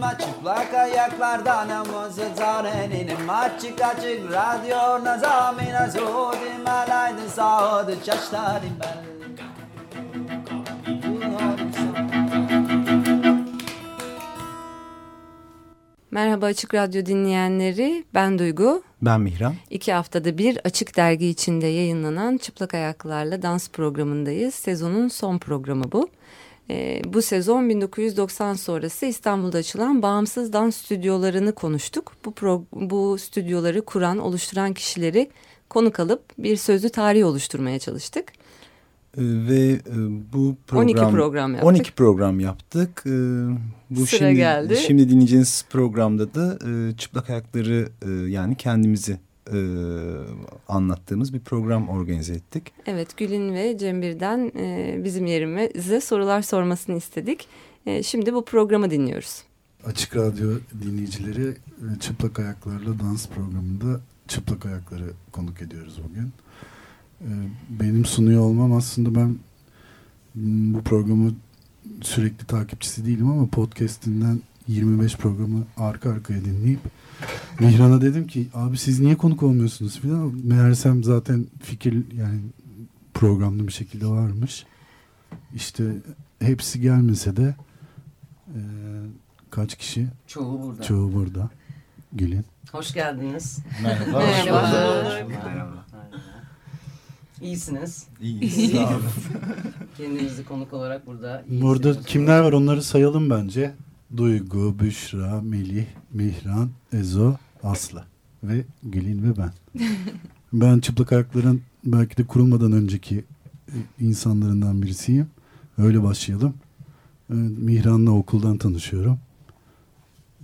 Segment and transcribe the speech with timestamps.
[0.00, 9.10] ama çıplak ayaklardan namazı zarenim Açık açık radyo nazamina zodim Alaydın sağdı çaşlarım ben
[16.10, 18.82] Merhaba Açık Radyo dinleyenleri, ben Duygu.
[19.02, 19.54] Ben Mihran.
[19.70, 24.54] İki haftada bir Açık Dergi içinde yayınlanan Çıplak Ayaklarla Dans programındayız.
[24.54, 26.08] Sezonun son programı bu.
[26.70, 32.12] Ee, bu sezon 1990 sonrası İstanbul'da açılan bağımsız dans stüdyolarını konuştuk.
[32.24, 35.30] Bu, pro, bu stüdyoları kuran, oluşturan kişileri
[35.70, 38.32] konuk alıp bir sözlü tarih oluşturmaya çalıştık.
[39.16, 39.80] Ee, ve e,
[40.32, 41.68] bu program 12 program yaptık.
[41.68, 43.02] 12 program yaptık.
[43.06, 43.10] Ee,
[43.90, 44.76] bu Sıra şimdi, geldi.
[44.76, 49.18] Şimdi dinleyeceğiniz programda da e, çıplak ayakları e, yani kendimizi
[50.68, 52.72] anlattığımız bir program organize ettik.
[52.86, 54.52] Evet Gül'ün ve Cembir'den
[55.04, 57.48] bizim yerimize sorular sormasını istedik.
[58.02, 59.42] Şimdi bu programı dinliyoruz.
[59.84, 60.50] Açık Radyo
[60.82, 61.56] dinleyicileri
[62.00, 66.32] Çıplak Ayaklarla Dans programında Çıplak Ayakları konuk ediyoruz bugün.
[67.20, 67.26] Ee,
[67.70, 69.36] benim sunuyor olmam aslında ben
[70.74, 71.34] bu programı
[72.00, 76.80] sürekli takipçisi değilim ama podcastinden 25 programı arka arkaya dinleyip
[77.60, 80.34] Mihran'a dedim ki abi siz niye konuk olmuyorsunuz filan.
[80.44, 82.40] Meğersem zaten fikir yani
[83.14, 84.66] programlı bir şekilde varmış.
[85.54, 85.84] İşte
[86.40, 87.54] hepsi gelmese de
[88.48, 88.60] e,
[89.50, 90.06] kaç kişi?
[90.26, 90.82] Çoğu burada.
[90.82, 91.50] Çoğu burada.
[92.12, 92.44] Gülün.
[92.72, 93.58] Hoş geldiniz.
[93.82, 94.18] Merhaba.
[94.18, 94.62] Merhaba.
[94.62, 95.28] Merhaba.
[95.28, 95.86] Merhaba.
[97.40, 98.06] İyisiniz.
[98.20, 98.72] İyiyiz.
[98.72, 99.02] Sağ olun.
[99.96, 103.74] Kendinizi konuk olarak burada Burada kimler var onları sayalım bence.
[104.16, 108.04] Duygu, Büşra, Melih, Mihran, Ezo, Aslı
[108.42, 109.52] ve Gülin ve ben.
[110.52, 113.24] ben çıplak ayakların belki de kurulmadan önceki
[113.68, 115.26] e, insanlarından birisiyim.
[115.78, 116.54] Öyle başlayalım.
[117.30, 119.18] E, Mihran'la okuldan tanışıyorum.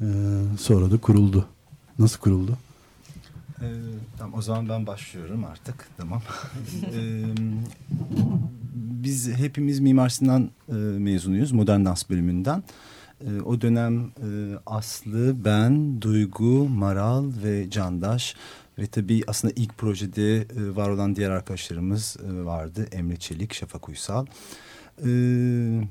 [0.00, 0.04] Ee,
[0.59, 1.47] sonra da kuruldu.
[1.98, 2.59] Nasıl kuruldu?
[3.62, 3.72] Ee,
[4.19, 5.88] tamam o zaman ben başlıyorum artık.
[5.97, 6.22] Tamam.
[6.94, 7.25] ee,
[8.75, 11.53] biz hepimiz Mimar Sinan e, mezunuyuz.
[11.53, 12.62] Modern dans bölümünden.
[13.21, 18.34] E, o dönem e, Aslı, ben, Duygu, Maral ve Candaş
[18.78, 22.88] ve tabii aslında ilk projede e, var olan diğer arkadaşlarımız e, vardı.
[22.93, 24.27] Emre Çelik, Şafak Uysal,
[24.99, 25.06] e,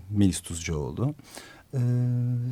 [0.09, 1.15] Melis Tuzcuoğlu.
[1.73, 1.79] E,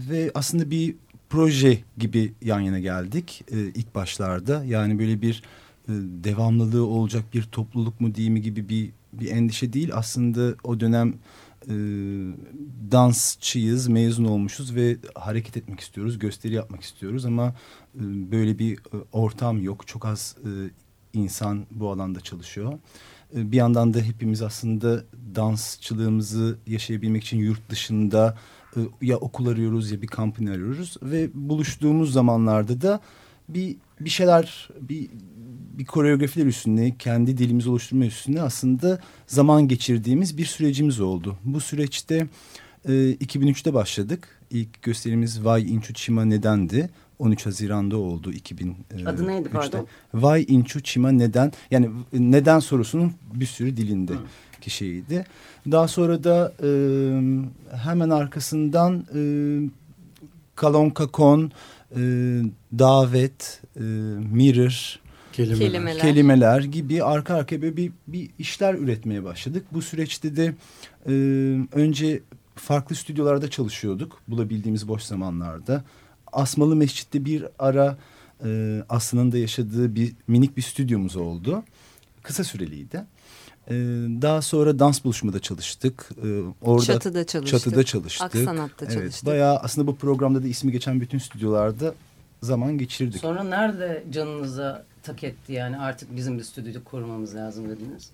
[0.10, 0.96] ve aslında bir
[1.30, 4.64] proje gibi yan yana geldik e, ilk başlarda.
[4.64, 5.44] Yani böyle bir
[5.88, 5.92] e,
[6.24, 9.90] devamlılığı olacak bir topluluk mu değil mi gibi bir, bir endişe değil.
[9.94, 11.14] Aslında o dönem
[11.70, 11.76] e,
[12.92, 17.56] dansçıyız, mezun olmuşuz ve hareket etmek istiyoruz, gösteri yapmak istiyoruz ama
[17.96, 18.80] e, böyle bir e,
[19.12, 19.88] ortam yok.
[19.88, 20.50] Çok az e,
[21.14, 22.74] insan bu alanda çalışıyor.
[23.36, 25.04] E, bir yandan da hepimiz aslında
[25.36, 28.38] dansçılığımızı yaşayabilmek için yurt dışında
[28.76, 33.00] e, ya okul arıyoruz ya bir kampanya arıyoruz ve buluştuğumuz zamanlarda da
[33.50, 35.10] bir bir şeyler bir
[35.74, 41.38] bir koreografiler üstünde kendi dilimizi oluşturma üstünde aslında zaman geçirdiğimiz bir sürecimiz oldu.
[41.46, 42.28] Bu süreçte
[42.86, 44.28] e, 2003'te başladık.
[44.52, 46.90] İlk gösterimiz Vay Inchu Chima Neden'di.
[47.20, 48.76] 13 Haziran'da oldu 2000.
[48.98, 49.88] E, Adı neydi pardon?
[50.14, 51.52] Vay Inchu Chima Neden?
[51.72, 54.14] Yani neden sorusunun bir sürü dilinde.
[54.14, 54.20] Hı
[54.64, 55.26] kişiydi.
[55.72, 56.70] Daha sonra da e,
[57.78, 59.22] hemen arkasından e,
[60.56, 61.52] Kalonka Kon,
[61.92, 62.02] e,
[62.80, 63.82] Davet, e,
[64.32, 65.00] Mirror,
[65.34, 65.68] kelimeler.
[65.68, 66.02] kelimeler.
[66.02, 69.66] kelimeler gibi arka arkaya bir, bir, işler üretmeye başladık.
[69.72, 70.56] Bu süreçte de
[71.08, 71.14] e,
[71.72, 72.22] önce
[72.56, 75.84] farklı stüdyolarda çalışıyorduk bulabildiğimiz boş zamanlarda.
[76.34, 77.98] Asmalı Mescid'de bir ara
[78.46, 81.64] e, Aslı'nın da yaşadığı bir minik bir stüdyomuz oldu.
[82.24, 83.06] Kısa süreliydi.
[83.68, 83.74] Ee,
[84.22, 86.10] daha sonra dans buluşmada çalıştık.
[86.24, 87.60] Ee, orada çatıda çalıştık.
[87.60, 88.36] Çatıda çalıştık.
[88.36, 89.26] Aksanat'ta evet, çalıştık.
[89.26, 91.94] Bayağı aslında bu programda da ismi geçen bütün stüdyolarda
[92.42, 93.22] zaman geçirdik.
[93.22, 98.12] Sonra nerede canınıza tak etti yani artık bizim bir stüdyo kurmamız lazım dediniz?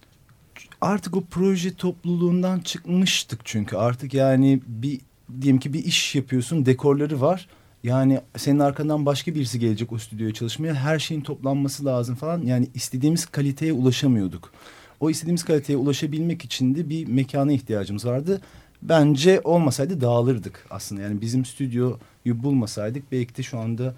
[0.82, 5.00] Artık o proje topluluğundan çıkmıştık çünkü artık yani bir
[5.42, 7.48] diyelim ki bir iş yapıyorsun dekorları var.
[7.84, 12.42] Yani senin arkandan başka birisi gelecek o stüdyoya çalışmaya her şeyin toplanması lazım falan.
[12.42, 14.52] Yani istediğimiz kaliteye ulaşamıyorduk.
[15.00, 18.42] O istediğimiz kaliteye ulaşabilmek için de bir mekana ihtiyacımız vardı.
[18.82, 21.02] Bence olmasaydı dağılırdık aslında.
[21.02, 23.96] Yani bizim stüdyoyu bulmasaydık belki de şu anda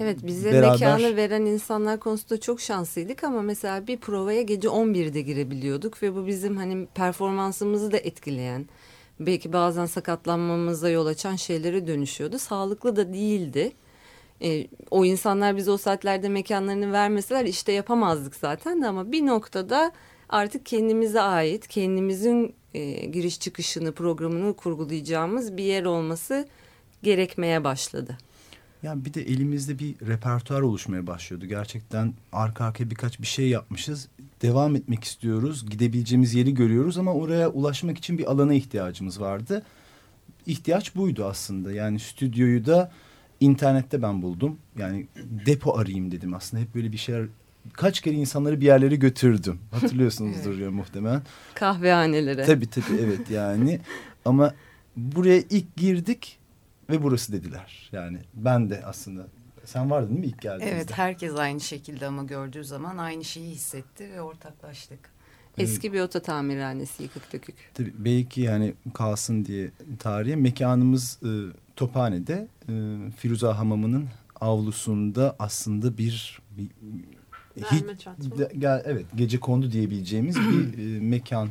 [0.00, 0.72] Evet bize beraber...
[0.72, 6.26] mekanı veren insanlar konusunda çok şanslıydık ama mesela bir provaya gece 11'de girebiliyorduk ve bu
[6.26, 8.66] bizim hani performansımızı da etkileyen
[9.20, 12.38] belki bazen sakatlanmamıza yol açan şeylere dönüşüyordu.
[12.38, 13.72] Sağlıklı da değildi.
[14.42, 19.92] E, o insanlar bize o saatlerde mekanlarını vermeseler işte yapamazdık zaten de ama bir noktada
[20.28, 26.48] artık kendimize ait kendimizin e, giriş çıkışını programını kurgulayacağımız bir yer olması
[27.02, 28.18] gerekmeye başladı.
[28.82, 31.46] Yani bir de elimizde bir repertuar oluşmaya başlıyordu.
[31.46, 34.08] Gerçekten arka arkaya birkaç bir şey yapmışız.
[34.42, 35.70] Devam etmek istiyoruz.
[35.70, 39.62] Gidebileceğimiz yeri görüyoruz ama oraya ulaşmak için bir alana ihtiyacımız vardı.
[40.46, 41.72] İhtiyaç buydu aslında.
[41.72, 42.92] Yani stüdyoyu da
[43.40, 44.58] internette ben buldum.
[44.78, 45.06] Yani
[45.46, 46.62] depo arayayım dedim aslında.
[46.62, 47.26] Hep böyle bir şeyler
[47.72, 49.58] kaç kere insanları bir yerlere götürdüm.
[49.70, 51.22] Hatırlıyorsunuzdur ya muhtemelen.
[51.54, 52.44] Kahvehanelere.
[52.44, 53.80] Tabii tabii evet yani.
[54.24, 54.54] Ama
[54.96, 56.38] buraya ilk girdik
[56.92, 57.88] ve burası dediler.
[57.92, 59.26] Yani ben de aslında
[59.64, 60.76] sen vardın değil mi ilk geldiğinizde?
[60.76, 65.12] Evet herkes aynı şekilde ama gördüğü zaman aynı şeyi hissetti ve ortaklaştık.
[65.58, 67.54] Eski bir oto tamirhanesi yıkık dökük.
[67.74, 71.30] Tabii belki yani kalsın diye tarihe mekanımız e,
[71.76, 72.72] Tophane'de e,
[73.16, 74.08] Firuza Hamamı'nın
[74.40, 76.68] avlusunda aslında bir, bir
[77.56, 77.84] hiç,
[78.38, 81.48] de, evet gece kondu diyebileceğimiz bir e, mekan.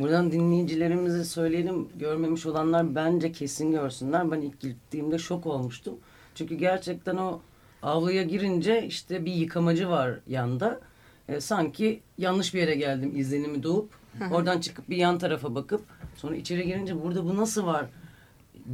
[0.00, 4.30] Buradan dinleyicilerimize söyleyelim görmemiş olanlar bence kesin görsünler.
[4.30, 5.94] Ben ilk gittiğimde şok olmuştum.
[6.34, 7.40] Çünkü gerçekten o
[7.82, 10.80] avluya girince işte bir yıkamacı var yanda.
[11.28, 13.90] E, sanki yanlış bir yere geldim izlenimi doğup
[14.30, 15.84] oradan çıkıp bir yan tarafa bakıp
[16.16, 17.86] sonra içeri girince burada bu nasıl var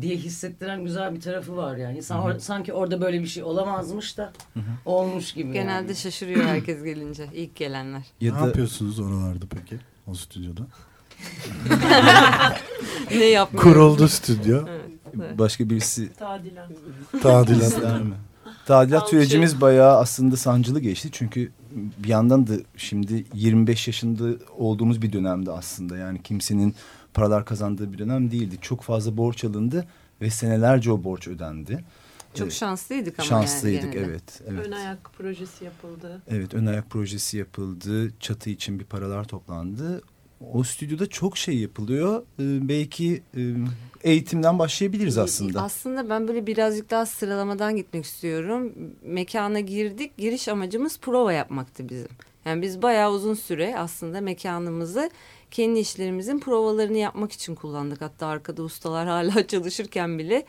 [0.00, 2.02] diye hissettiren güzel bir tarafı var yani.
[2.02, 4.32] San, or, sanki orada böyle bir şey olamazmış da
[4.84, 5.52] olmuş gibi.
[5.52, 5.96] Genelde yani.
[5.96, 8.02] şaşırıyor herkes gelince ilk gelenler.
[8.20, 8.46] Ya ne da...
[8.46, 10.62] yapıyorsunuz oralarda peki o stüdyoda?
[13.10, 13.72] ne yapmıyoruz?
[13.72, 14.64] Kuruldu stüdyo.
[14.68, 14.80] Evet,
[15.16, 15.38] evet.
[15.38, 16.12] Başka birisi...
[16.12, 16.70] Tadilat.
[17.22, 17.80] Tadilat.
[18.66, 21.08] Tadilat sürecimiz bayağı aslında sancılı geçti.
[21.12, 21.52] Çünkü
[21.98, 25.96] bir yandan da şimdi 25 yaşında olduğumuz bir dönemde aslında.
[25.96, 26.74] Yani kimsenin
[27.14, 28.58] paralar kazandığı bir dönem değildi.
[28.60, 29.86] Çok fazla borç alındı
[30.20, 31.84] ve senelerce o borç ödendi.
[32.34, 34.66] Çok şanslıydık ama Şanslıydık yani evet, evet.
[34.66, 36.22] Ön ayak projesi yapıldı.
[36.28, 38.12] Evet ön ayak projesi yapıldı.
[38.20, 40.02] Çatı için bir paralar toplandı.
[40.52, 42.22] O stüdyoda çok şey yapılıyor.
[42.22, 43.40] Ee, belki e,
[44.04, 45.62] eğitimden başlayabiliriz aslında.
[45.62, 48.72] Aslında ben böyle birazcık daha sıralamadan gitmek istiyorum.
[49.02, 50.18] Mekana girdik.
[50.18, 52.08] Giriş amacımız prova yapmaktı bizim.
[52.44, 55.10] Yani biz bayağı uzun süre aslında mekanımızı
[55.50, 58.00] kendi işlerimizin provalarını yapmak için kullandık.
[58.00, 60.44] Hatta arkada ustalar hala çalışırken bile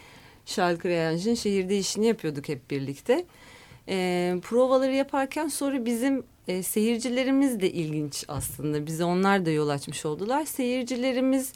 [0.46, 3.26] Şarkı Reyanj'ın şehirde işini yapıyorduk hep birlikte.
[3.90, 8.86] E, provaları yaparken sonra bizim e, seyircilerimiz de ilginç aslında.
[8.86, 10.46] Bize onlar da yol açmış oldular.
[10.46, 11.54] Seyircilerimiz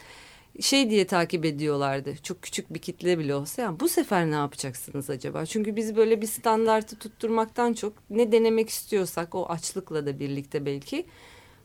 [0.61, 2.15] şey diye takip ediyorlardı.
[2.23, 3.61] Çok küçük bir kitle bile olsa.
[3.61, 5.45] Yani bu sefer ne yapacaksınız acaba?
[5.45, 11.05] Çünkü biz böyle bir standartı tutturmaktan çok ne denemek istiyorsak o açlıkla da birlikte belki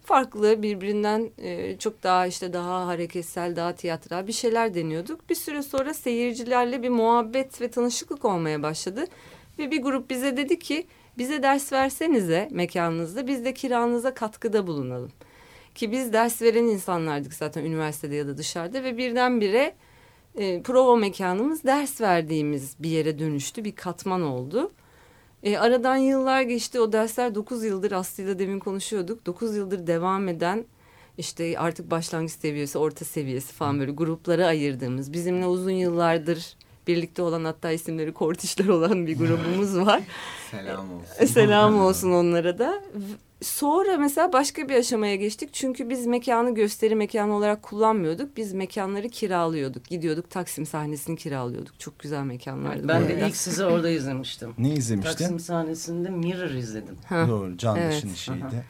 [0.05, 5.31] farklı birbirinden e, çok daha işte daha hareketsel daha tiyatral bir şeyler deniyorduk.
[5.31, 9.05] Bir süre sonra seyircilerle bir muhabbet ve tanışıklık olmaya başladı.
[9.59, 10.87] Ve bir grup bize dedi ki
[11.19, 15.13] bize ders versenize mekanınızda biz de kiranıza katkıda bulunalım.
[15.75, 19.75] Ki biz ders veren insanlardık zaten üniversitede ya da dışarıda ve birdenbire
[20.37, 23.65] e, prova mekanımız ders verdiğimiz bir yere dönüştü.
[23.65, 24.73] Bir katman oldu.
[25.43, 26.81] E, aradan yıllar geçti.
[26.81, 29.27] O dersler 9 yıldır Aslı'yla demin konuşuyorduk.
[29.27, 30.65] 9 yıldır devam eden
[31.19, 36.57] işte artık başlangıç seviyesi, orta seviyesi falan böyle gruplara ayırdığımız, bizimle uzun yıllardır
[36.87, 40.03] birlikte olan hatta isimleri kortişler olan bir grubumuz var.
[40.51, 41.27] Selam olsun.
[41.27, 42.83] Selam olsun onlara da.
[43.43, 45.49] Sonra mesela başka bir aşamaya geçtik.
[45.53, 48.37] Çünkü biz mekanı gösteri mekanı olarak kullanmıyorduk.
[48.37, 49.85] Biz mekanları kiralıyorduk.
[49.85, 51.81] Gidiyorduk Taksim sahnesini kiralıyorduk.
[51.81, 52.89] Çok güzel mekanlardı.
[52.89, 54.55] Ben de ilk sizi orada izlemiştim.
[54.59, 55.17] Ne izlemiştin?
[55.17, 56.97] Taksim sahnesinde Mirror izledim.
[57.07, 57.27] Ha.
[57.29, 57.59] Doğru.
[57.59, 57.95] Can Evet.
[57.95, 58.65] Işın işiydi.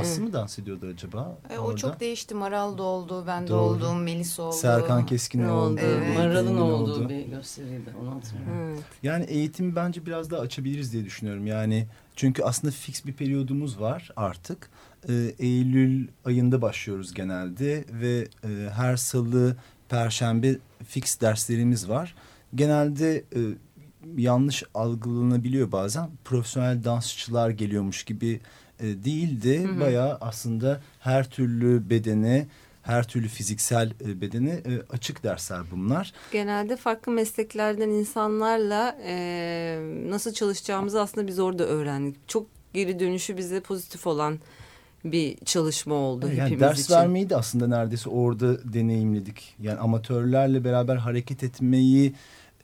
[0.00, 1.38] Aslı mı dans ediyordu acaba?
[1.50, 1.76] E, o orada?
[1.76, 2.34] çok değişti.
[2.34, 4.54] Maral da oldu, ben de oldum, Melis oldu.
[4.56, 5.80] Serkan Keskin Ne oldu.
[5.82, 6.16] Evet.
[6.18, 7.08] Maral'ın olduğu oldu.
[7.08, 7.94] bir gösteriydi.
[8.02, 8.52] Onu hatırlıyorum.
[8.68, 8.78] Evet.
[9.02, 11.46] Yani eğitimi bence biraz daha açabiliriz diye düşünüyorum.
[11.46, 11.86] Yani
[12.16, 14.70] çünkü aslında fix bir periyodumuz var artık.
[15.08, 19.56] Ee, Eylül ayında başlıyoruz genelde ve e, her salı,
[19.88, 22.14] perşembe fix derslerimiz var.
[22.54, 23.40] Genelde e,
[24.16, 26.10] yanlış algılanabiliyor bazen.
[26.24, 28.40] Profesyonel dansçılar geliyormuş gibi
[28.80, 29.80] e, değil de Hı hı.
[29.80, 32.46] bayağı aslında her türlü bedene,
[32.82, 36.12] her türlü fiziksel e, bedene e, açık dersler bunlar.
[36.32, 39.78] Genelde farklı mesleklerden insanlarla e,
[40.08, 42.28] nasıl çalışacağımızı aslında biz orada öğrendik.
[42.28, 44.38] Çok geri dönüşü bize pozitif olan
[45.04, 46.94] bir çalışma oldu Yani hepimiz ders için.
[46.94, 49.54] vermeyi de aslında neredeyse orada deneyimledik.
[49.62, 52.14] Yani amatörlerle beraber hareket etmeyi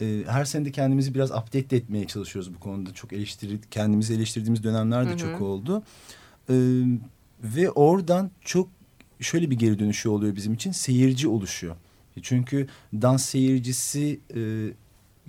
[0.00, 2.95] e, her sene de kendimizi biraz update etmeye çalışıyoruz bu konuda.
[2.95, 5.19] Çok eleştiri, kendimizi eleştirdiğimiz dönemler de Hı hı.
[5.19, 5.83] çok oldu.
[6.50, 6.54] E,
[7.42, 8.69] ve oradan çok
[9.21, 10.73] şöyle bir geri dönüşü oluyor bizim için.
[10.73, 11.76] Seyirci oluşuyor.
[12.23, 14.40] Çünkü dans seyircisi e,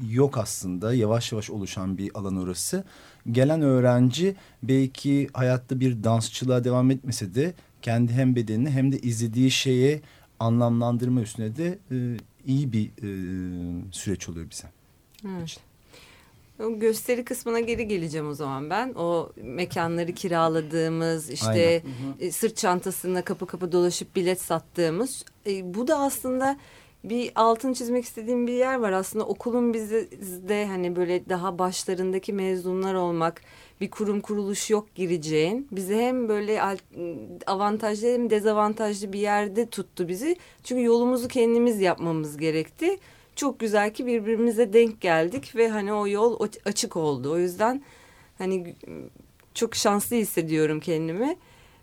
[0.10, 0.94] yok aslında.
[0.94, 2.84] Yavaş yavaş oluşan bir alan orası.
[3.32, 9.52] Gelen öğrenci belki hayatta bir dansçılığa devam etmese de kendi hem bedenini hem de izlediği
[9.52, 10.02] şeye
[10.40, 13.12] anlamlandırma üstüne de e, iyi bir e,
[13.92, 14.68] süreç oluyor bize.
[15.28, 15.60] Evet.
[16.64, 18.94] O gösteri kısmına geri geleceğim o zaman ben.
[18.94, 22.28] O mekanları kiraladığımız işte Aynen.
[22.28, 25.26] e, sırt çantasında kapı kapı dolaşıp bilet sattığımız.
[25.48, 26.58] E, bu da aslında
[27.04, 28.92] bir altın çizmek istediğim bir yer var.
[28.92, 33.42] Aslında okulun bizde hani böyle daha başlarındaki mezunlar olmak,
[33.82, 35.68] bir kurum kuruluş yok gireceğin.
[35.72, 36.62] Bizi hem böyle
[37.48, 40.36] avantajlı hem dezavantajlı bir yerde tuttu bizi.
[40.64, 42.98] Çünkü yolumuzu kendimiz yapmamız gerekti
[43.36, 47.32] çok güzel ki birbirimize denk geldik ve hani o yol açık oldu.
[47.32, 47.82] O yüzden
[48.38, 48.76] hani
[49.54, 51.38] çok şanslı hissediyorum kendimi.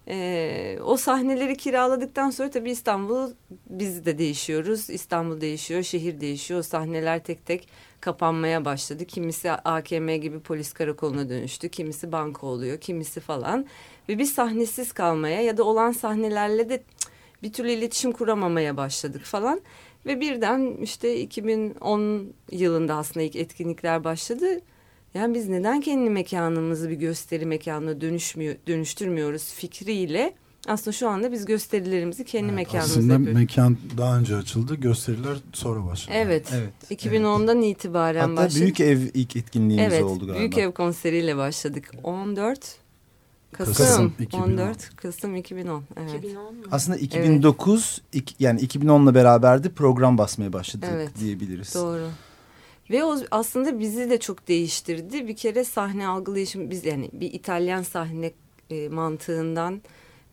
[0.09, 3.31] Ee, o sahneleri kiraladıktan sonra tabii İstanbul
[3.71, 4.91] biz de değişiyoruz.
[4.91, 6.63] İstanbul değişiyor, şehir değişiyor.
[6.63, 7.69] Sahneler tek tek
[8.01, 9.05] kapanmaya başladı.
[9.05, 11.69] Kimisi AKM gibi polis karakoluna dönüştü.
[11.69, 13.67] Kimisi banka oluyor, kimisi falan.
[14.09, 16.83] Ve biz sahnesiz kalmaya ya da olan sahnelerle de
[17.43, 19.61] bir türlü iletişim kuramamaya başladık falan.
[20.07, 24.61] Ve birden işte 2010 yılında aslında ilk etkinlikler başladı.
[25.15, 30.35] Yani biz neden kendi mekanımızı bir gösteri mekanına dönüşmüyor, dönüştürmüyoruz fikriyle
[30.67, 33.41] aslında şu anda biz gösterilerimizi kendi evet, mekanımızda aslında yapıyoruz.
[33.41, 36.17] mekan daha önce açıldı, gösteriler sonra başladı.
[36.17, 36.53] Evet.
[36.53, 37.77] evet 2010'dan evet.
[37.77, 38.63] itibaren Hatta başladı.
[38.63, 40.39] Büyük Ev ilk etkinliğimiz evet, oldu galiba.
[40.39, 41.91] Büyük Ev konseriyle başladık.
[42.05, 42.77] 14
[43.53, 45.85] Kasım, Kasım 14 Kasım 2010.
[45.97, 46.15] Evet.
[46.19, 46.63] 2010 mu?
[46.71, 48.23] Aslında 2009 evet.
[48.23, 51.11] iki, yani 2010'la beraberdi program basmaya başladık evet.
[51.21, 51.75] diyebiliriz.
[51.75, 52.09] Doğru.
[52.91, 55.29] Ve o aslında bizi de çok değiştirdi.
[55.29, 58.33] Bir kere sahne algılayışım biz yani bir İtalyan sahne
[58.71, 59.83] e, mantığından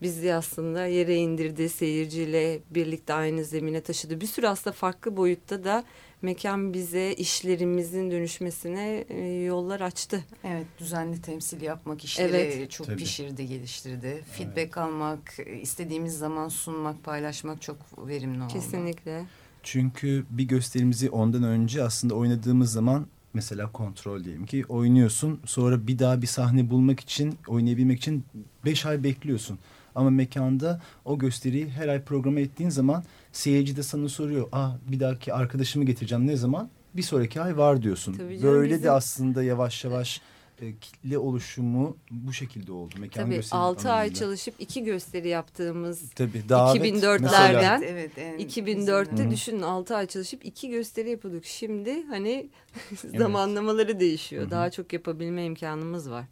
[0.02, 1.68] bizi aslında yere indirdi.
[1.68, 4.20] Seyirciyle birlikte aynı zemine taşıdı.
[4.20, 5.84] Bir sürü aslında farklı boyutta da
[6.22, 10.24] mekan bize işlerimizin dönüşmesine e, yollar açtı.
[10.44, 12.70] Evet düzenli temsil yapmak işleri evet.
[12.70, 12.96] çok Tabii.
[12.96, 14.24] pişirdi geliştirdi.
[14.32, 14.76] Feedback evet.
[14.76, 18.52] almak istediğimiz zaman sunmak paylaşmak çok verimli oldu.
[18.52, 19.24] Kesinlikle.
[19.62, 25.98] Çünkü bir gösterimizi ondan önce aslında oynadığımız zaman mesela kontrol diyelim ki oynuyorsun sonra bir
[25.98, 28.24] daha bir sahne bulmak için oynayabilmek için
[28.64, 29.58] beş ay bekliyorsun.
[29.96, 34.48] Ama mekanda o gösteriyi her ay programa ettiğin zaman seyirci de sana soruyor.
[34.52, 36.70] Ah bir dahaki arkadaşımı getireceğim ne zaman?
[36.94, 38.12] Bir sonraki ay var diyorsun.
[38.12, 38.84] Tabii canım, Böyle bizim...
[38.84, 40.20] de aslında yavaş yavaş
[40.62, 42.94] e, kitle oluşumu bu şekilde oldu.
[42.98, 49.62] Mekan Tabii 6 ay çalışıp iki gösteri yaptığımız Tabii, davet, 2004'lerden evet, evet, 2004'te düşünün
[49.62, 51.44] 6 ay çalışıp iki gösteri yapıyorduk.
[51.44, 52.50] Şimdi hani
[52.90, 53.18] evet.
[53.18, 54.42] zamanlamaları değişiyor.
[54.42, 54.50] Hı -hı.
[54.50, 56.24] Daha çok yapabilme imkanımız var.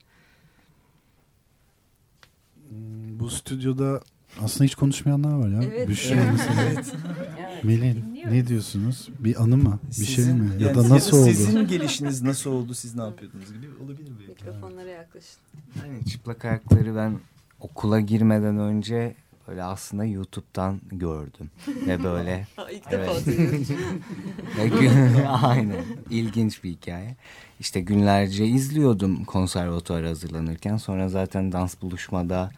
[3.21, 4.01] Bu stüdyoda
[4.43, 5.63] aslında hiç konuşmayanlar var ya.
[5.63, 5.89] Evet.
[5.89, 6.41] Büşra evet.
[6.61, 7.65] evet.
[7.65, 9.09] Melin ne diyorsunuz?
[9.19, 9.79] Bir anı mı?
[9.91, 10.63] Bir şey sizin, şey mi?
[10.63, 11.31] Ya da nasıl oldu?
[11.31, 12.75] Sizin gelişiniz nasıl oldu?
[12.75, 14.45] Siz ne yapıyordunuz gibi olabilir belki.
[14.45, 15.41] Mikrofonlara yaklaşın.
[15.77, 17.19] Yani çıplak ayakları ben
[17.61, 19.15] okula girmeden önce
[19.49, 21.51] böyle aslında YouTube'dan gördüm.
[21.87, 23.27] Ve böyle ilk evet.
[23.27, 25.85] defa aynen.
[26.11, 27.17] İlginç bir hikaye.
[27.61, 30.77] İşte günlerce izliyordum konservatuara hazırlanırken.
[30.77, 32.51] Sonra zaten dans buluşmada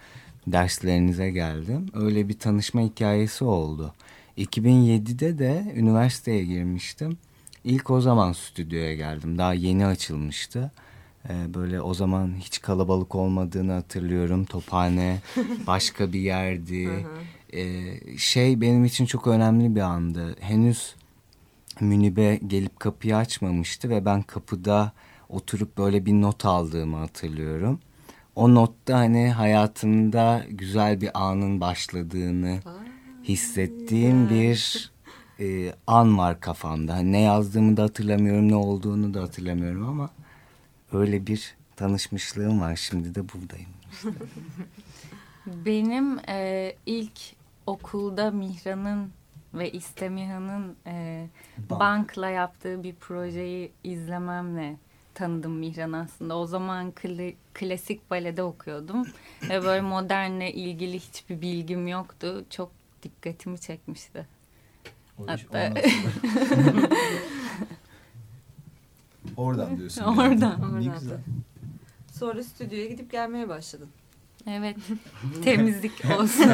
[0.46, 1.86] derslerinize geldim.
[1.94, 3.94] Öyle bir tanışma hikayesi oldu.
[4.38, 7.18] 2007'de de üniversiteye girmiştim.
[7.64, 9.38] İlk o zaman stüdyoya geldim.
[9.38, 10.70] Daha yeni açılmıştı
[11.30, 14.44] ee, böyle o zaman hiç kalabalık olmadığını hatırlıyorum.
[14.44, 15.20] Tophane
[15.66, 17.06] başka bir yerdi.
[17.52, 20.36] ee, şey benim için çok önemli bir andı.
[20.40, 20.94] Henüz
[21.80, 24.92] Münibe gelip kapıyı açmamıştı ve ben kapıda
[25.28, 27.80] oturup böyle bir not aldığımı hatırlıyorum.
[28.34, 32.58] O notta hani hayatımda güzel bir anın başladığını
[33.24, 34.90] hissettiğim bir
[35.40, 36.94] e, an var kafamda.
[36.94, 40.10] Hani ne yazdığımı da hatırlamıyorum, ne olduğunu da hatırlamıyorum ama
[40.96, 42.76] öyle bir tanışmışlığım var.
[42.76, 43.70] Şimdi de buradayım.
[45.46, 47.20] Benim e, ilk
[47.66, 49.12] okulda Mihran'ın
[49.54, 51.26] ve İstemiha'nın e,
[51.58, 51.80] Bank.
[51.80, 54.76] bankla yaptığı bir projeyi izlememle
[55.14, 56.38] tanıdım Mihran aslında.
[56.38, 59.06] O zaman kli, klasik balede okuyordum
[59.48, 62.44] ve böyle modernle ilgili hiçbir bilgim yoktu.
[62.50, 62.70] Çok
[63.02, 64.26] dikkatimi çekmişti.
[65.18, 65.74] O Hatta...
[69.36, 70.02] Oradan diyorsun.
[70.02, 70.16] Oradan.
[70.40, 70.64] Yani.
[70.64, 70.80] Oradan.
[70.80, 71.18] Ne güzel.
[72.18, 73.88] Sonra stüdyoya gidip gelmeye başladın.
[74.50, 74.76] Evet.
[75.44, 76.50] Temizlik olsun.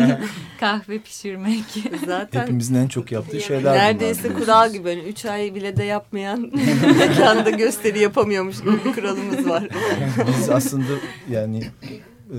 [0.61, 1.65] kahve pişirmek.
[2.07, 4.89] Zaten hepimizin en çok yaptığı şeyler Neredeyse bunlar, kural gibi.
[4.89, 6.51] Yani üç ay bile de yapmayan
[6.99, 9.69] mekanda gösteri yapamıyormuş gibi bir kuralımız var.
[10.39, 10.93] Biz aslında
[11.31, 11.63] yani
[12.35, 12.39] e,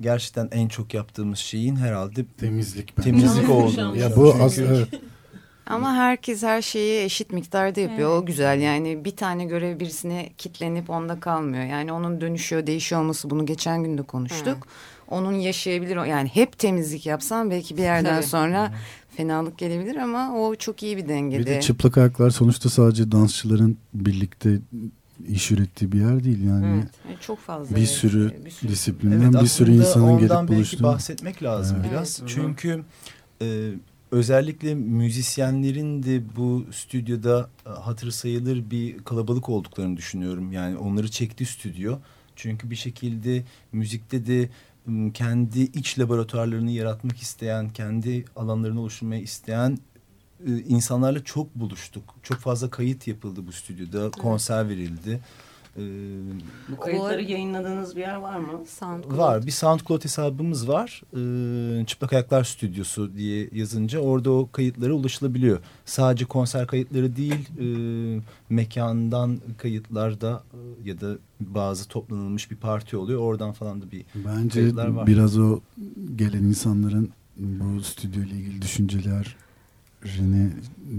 [0.00, 2.98] gerçekten en çok yaptığımız şeyin herhalde temizlik.
[2.98, 3.10] Bence.
[3.10, 3.96] Temizlik oldu.
[3.96, 4.86] Ya bu aslında
[5.72, 8.10] ama herkes her şeyi eşit miktarda yapıyor.
[8.10, 8.22] Evet.
[8.22, 11.64] O güzel yani bir tane görev birisine kitlenip onda kalmıyor.
[11.64, 14.46] Yani onun dönüşüyor, değişiyor olması bunu geçen gün de konuştuk.
[14.46, 14.64] Evet.
[15.08, 16.06] onun yaşayabilir.
[16.06, 18.26] Yani hep temizlik yapsam belki bir yerden Tabii.
[18.26, 18.72] sonra
[19.16, 21.40] fenalık gelebilir ama o çok iyi bir dengede.
[21.40, 24.58] Bir de çıplak ayaklar sonuçta sadece dansçıların birlikte
[25.28, 26.84] iş ürettiği bir yer değil yani.
[27.08, 27.76] Evet, çok fazla.
[27.76, 30.76] Bir sürü, bir sürü disiplinden evet, bir sürü insanın gelip buluştuğu.
[30.76, 31.90] belki bahsetmek lazım evet.
[31.92, 32.20] biraz.
[32.20, 32.84] Evet, Çünkü
[33.42, 33.70] e,
[34.12, 40.52] özellikle müzisyenlerin de bu stüdyoda e, hatır sayılır bir kalabalık olduklarını düşünüyorum.
[40.52, 41.98] Yani onları çekti stüdyo.
[42.36, 43.42] Çünkü bir şekilde
[43.72, 44.48] müzikte de
[45.14, 49.78] kendi iç laboratuvarlarını yaratmak isteyen, kendi alanlarını oluşturmayı isteyen
[50.46, 52.14] e, insanlarla çok buluştuk.
[52.22, 55.20] Çok fazla kayıt yapıldı bu stüdyoda, konser verildi.
[55.76, 55.80] Ee,
[56.68, 58.48] Bu kayıtları yayınladığınız bir yer var mı?
[58.68, 59.18] SoundCloud.
[59.18, 59.46] Var.
[59.46, 61.02] Bir SoundCloud hesabımız var.
[61.16, 65.58] Ee, Çıplak Ayaklar Stüdyosu diye yazınca orada o kayıtlara ulaşılabiliyor.
[65.84, 67.66] Sadece konser kayıtları değil, e,
[68.50, 73.20] mekandan kayıtlar da e, ya da bazı toplanılmış bir parti oluyor.
[73.20, 75.06] Oradan falan da bir Bence kayıtlar var.
[75.06, 75.60] biraz o
[76.16, 79.36] gelen insanların bu stüdyo ile ilgili düşünceler
[80.04, 80.50] Rene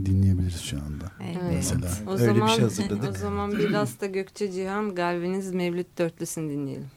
[0.06, 1.12] dinleyebiliriz şu anda.
[1.24, 1.53] Evet.
[1.64, 1.88] Mesela.
[2.08, 3.10] O Öyle zaman, bir şey hazırladık.
[3.10, 6.92] O zaman biraz da Gökçe Cihan Galveniz Mevlüt Dörtlüsü'nü dinleyelim.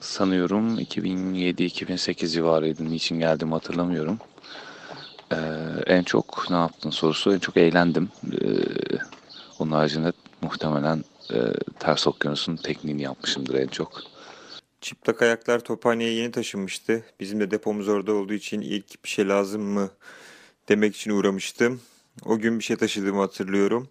[0.00, 2.84] Sanıyorum 2007-2008 civarıydı.
[2.84, 4.18] Niçin geldim hatırlamıyorum.
[5.32, 5.36] Ee,
[5.86, 7.34] en çok ne yaptın sorusu.
[7.34, 8.08] En çok eğlendim.
[8.32, 8.46] Ee,
[9.58, 11.38] onun haricinde muhtemelen e,
[11.78, 14.02] ters okyanusun tekniğini yapmışımdır en çok.
[14.80, 17.04] Çıplak ayaklar Tophane'ye yeni taşınmıştı.
[17.20, 19.90] Bizim de depomuz orada olduğu için ilk bir şey lazım mı
[20.68, 21.80] demek için uğramıştım.
[22.24, 23.88] O gün bir şey taşıdığımı hatırlıyorum.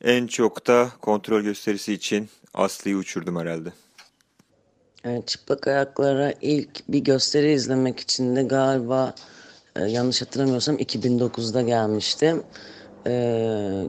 [0.00, 3.72] En çok da kontrol gösterisi için Aslı'yı uçurdum herhalde.
[5.04, 9.14] Evet, çıplak ayaklara ilk bir gösteri izlemek için de galiba
[9.76, 12.42] e, yanlış hatırlamıyorsam 2009'da gelmiştim.
[13.06, 13.84] E,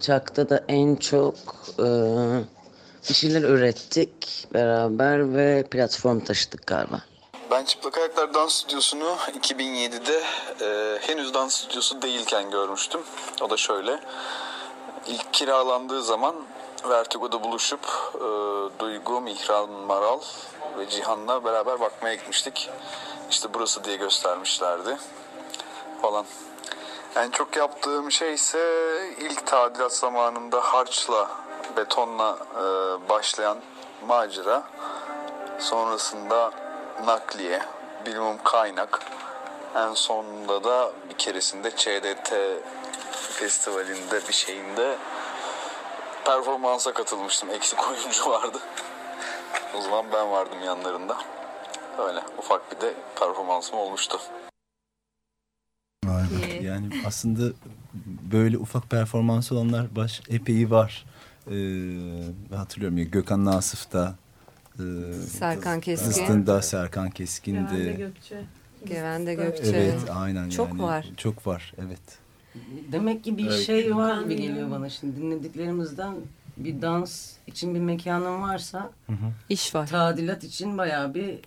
[0.00, 1.34] Çak'ta da en çok
[1.78, 1.88] e,
[3.08, 7.07] bir şeyler ürettik beraber ve platform taşıdık galiba.
[7.50, 10.22] Ben Çıplak Ayaklar Dans Stüdyosu'nu 2007'de
[10.60, 13.00] e, henüz dans stüdyosu değilken görmüştüm.
[13.40, 14.00] O da şöyle.
[15.06, 16.34] İlk kiralandığı zaman
[16.88, 17.80] Vertigo'da buluşup
[18.14, 18.20] e,
[18.78, 20.20] Duygu, Mihran Maral
[20.78, 22.70] ve Cihan'la beraber bakmaya gitmiştik.
[23.30, 24.96] İşte burası diye göstermişlerdi
[26.02, 26.24] falan.
[27.16, 28.60] En çok yaptığım şey ise
[29.18, 31.30] ilk tadilat zamanında harçla,
[31.76, 32.64] betonla e,
[33.08, 33.58] başlayan
[34.06, 34.62] macera.
[35.58, 36.67] Sonrasında
[37.06, 37.60] nakliye,
[38.06, 39.00] bilimum kaynak.
[39.76, 42.32] En sonunda da bir keresinde ÇDT
[43.12, 44.96] festivalinde bir şeyinde
[46.24, 47.50] performansa katılmıştım.
[47.50, 48.58] Eksik oyuncu vardı.
[49.78, 51.16] o zaman ben vardım yanlarında.
[51.98, 54.18] Öyle ufak bir de performansım olmuştu.
[56.62, 57.52] Yani aslında
[58.32, 61.04] böyle ufak performans olanlar baş epey var.
[61.46, 64.27] Ee, hatırlıyorum ya Gökhan Nasıf'ta ee,
[65.28, 66.10] Serkan Keskin.
[66.10, 67.76] Zıstında Serkan Keskin'di.
[67.76, 68.44] Gevende Gökçe.
[68.84, 69.76] Gevende Gökçe.
[69.76, 70.50] Evet aynen.
[70.50, 70.82] Çok yani.
[70.82, 71.06] var.
[71.16, 72.18] Çok var evet.
[72.92, 73.66] Demek ki bir evet.
[73.66, 76.14] şey var gibi geliyor bana şimdi dinlediklerimizden
[76.56, 79.32] bir dans için bir mekanın varsa hı hı.
[79.48, 79.86] iş var.
[79.86, 81.38] Tadilat için bayağı bir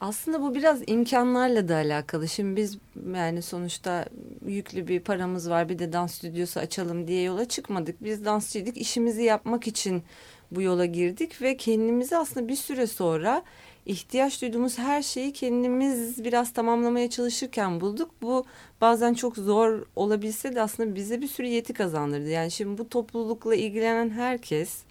[0.00, 2.28] aslında bu biraz imkanlarla da alakalı.
[2.28, 2.78] Şimdi biz
[3.14, 4.04] yani sonuçta
[4.46, 8.04] yüklü bir paramız var bir de dans stüdyosu açalım diye yola çıkmadık.
[8.04, 10.02] Biz dansçıydık işimizi yapmak için
[10.50, 13.42] bu yola girdik ve kendimizi aslında bir süre sonra
[13.86, 18.10] ihtiyaç duyduğumuz her şeyi kendimiz biraz tamamlamaya çalışırken bulduk.
[18.22, 18.44] Bu
[18.80, 22.28] bazen çok zor olabilse de aslında bize bir sürü yeti kazandırdı.
[22.28, 24.82] Yani şimdi bu toplulukla ilgilenen herkes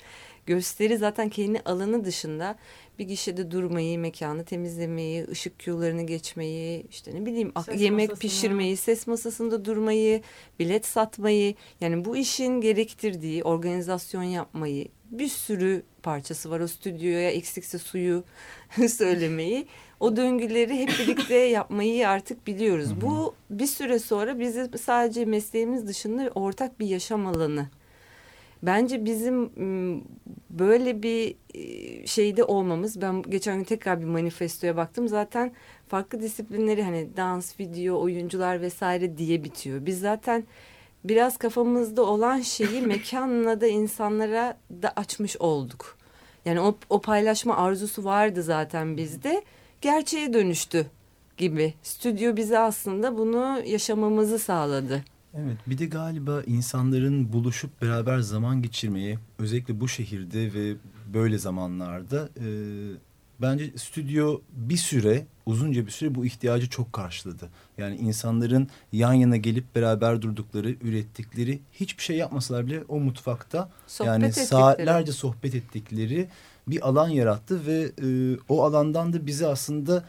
[0.45, 2.55] gösteri zaten kendi alanı dışında
[2.99, 8.29] bir gişede durmayı, mekanı temizlemeyi, ışık küyularını geçmeyi, işte ne bileyim ses yemek masasına.
[8.29, 10.21] pişirmeyi, ses masasında durmayı,
[10.59, 17.79] bilet satmayı, yani bu işin gerektirdiği organizasyon yapmayı, bir sürü parçası var o stüdyoya eksikse
[17.79, 18.23] suyu
[18.89, 19.67] söylemeyi.
[19.99, 23.01] O döngüleri hep birlikte yapmayı artık biliyoruz.
[23.01, 27.67] Bu bir süre sonra bizi sadece mesleğimiz dışında ortak bir yaşam alanı
[28.63, 29.51] Bence bizim
[30.49, 31.35] böyle bir
[32.07, 35.51] şeyde olmamız ben geçen gün tekrar bir manifestoya baktım zaten
[35.87, 39.85] farklı disiplinleri hani dans, video, oyuncular vesaire diye bitiyor.
[39.85, 40.43] Biz zaten
[41.03, 45.97] biraz kafamızda olan şeyi mekanla da insanlara da açmış olduk.
[46.45, 49.43] Yani o, o paylaşma arzusu vardı zaten bizde.
[49.81, 50.85] Gerçeğe dönüştü
[51.37, 51.73] gibi.
[51.83, 55.03] Stüdyo bize aslında bunu yaşamamızı sağladı.
[55.37, 60.75] Evet bir de galiba insanların buluşup beraber zaman geçirmeyi özellikle bu şehirde ve
[61.13, 62.47] böyle zamanlarda e,
[63.41, 67.49] bence stüdyo bir süre uzunca bir süre bu ihtiyacı çok karşıladı.
[67.77, 74.07] Yani insanların yan yana gelip beraber durdukları, ürettikleri hiçbir şey yapmasalar bile o mutfakta sohbet
[74.07, 74.47] yani ettikleri.
[74.47, 76.27] saatlerce sohbet ettikleri
[76.67, 80.03] bir alan yarattı ve e, o alandan da bize aslında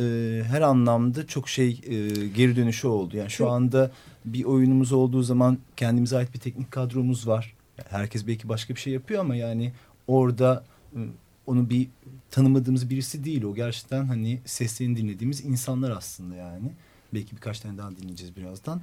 [0.00, 3.16] e, her anlamda çok şey e, geri dönüşü oldu.
[3.16, 3.90] Yani şu anda
[4.24, 7.54] bir oyunumuz olduğu zaman kendimize ait bir teknik kadromuz var.
[7.88, 9.72] Herkes belki başka bir şey yapıyor ama yani
[10.06, 10.98] orada e,
[11.46, 11.88] onu bir
[12.30, 16.72] tanımadığımız birisi değil o gerçekten hani seslerini dinlediğimiz insanlar aslında yani.
[17.14, 18.80] Belki birkaç tane daha dinleyeceğiz birazdan.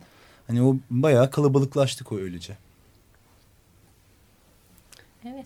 [0.47, 2.57] Hani o bayağı kalabalıklaştık o öylece.
[5.25, 5.45] Evet.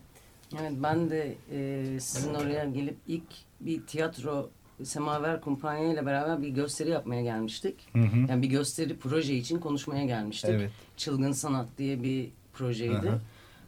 [0.60, 3.24] Evet ben de e, sizin oraya gelip ilk
[3.62, 4.50] bir tiyatro
[4.86, 7.76] Semaver Kumpanya ile beraber bir gösteri yapmaya gelmiştik.
[7.94, 8.18] Hı hı.
[8.30, 10.50] Yani bir gösteri proje için konuşmaya gelmiştik.
[10.50, 10.72] Evet.
[10.98, 13.10] Çılgın Sanat diye bir projeydi.
[13.10, 13.20] Hı.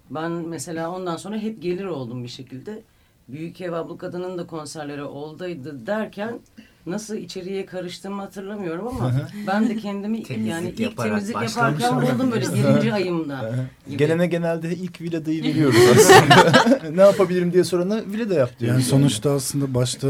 [0.10, 2.82] Ben mesela ondan sonra hep gelir oldum bir şekilde.
[3.28, 6.40] Büyük Ev Ablu Kadın'ın da konserleri oldaydı derken
[6.86, 9.12] nasıl içeriye karıştığımı hatırlamıyorum ama
[9.48, 13.68] ben de kendimi yani ilk temizlik yaparken buldum böyle birinci ayımda.
[13.88, 13.98] Gibi.
[13.98, 16.80] Gelene genelde ilk villadayı veriyoruz aslında.
[16.96, 18.74] ne yapabilirim diye sorana villada yap diyor.
[18.74, 20.08] Yani sonuçta aslında başta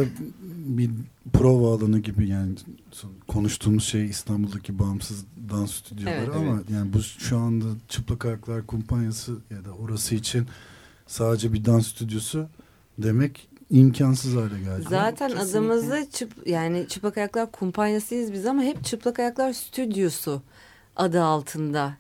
[0.65, 0.89] bir
[1.33, 2.55] prova alanı gibi yani
[3.27, 6.69] konuştuğumuz şey İstanbul'daki bağımsız dans stüdyoları evet, ama evet.
[6.69, 10.47] yani bu şu anda Çıplak Ayaklar Kumpanyası ya da orası için
[11.07, 12.47] sadece bir dans stüdyosu
[12.97, 14.86] demek imkansız hale geldi.
[14.89, 15.57] Zaten Kesinlikle.
[15.57, 20.41] adımızı çıp, yani Çıplak Ayaklar Kumpanyasıyız biz ama hep Çıplak Ayaklar Stüdyosu
[20.95, 21.97] adı altında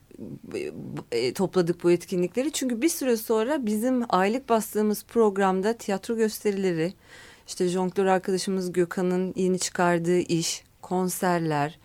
[1.11, 2.51] e, topladık bu etkinlikleri.
[2.51, 6.93] Çünkü bir süre sonra bizim aylık bastığımız programda tiyatro gösterileri,
[7.47, 11.79] işte jonglör arkadaşımız Gökhan'ın yeni çıkardığı iş, konserler,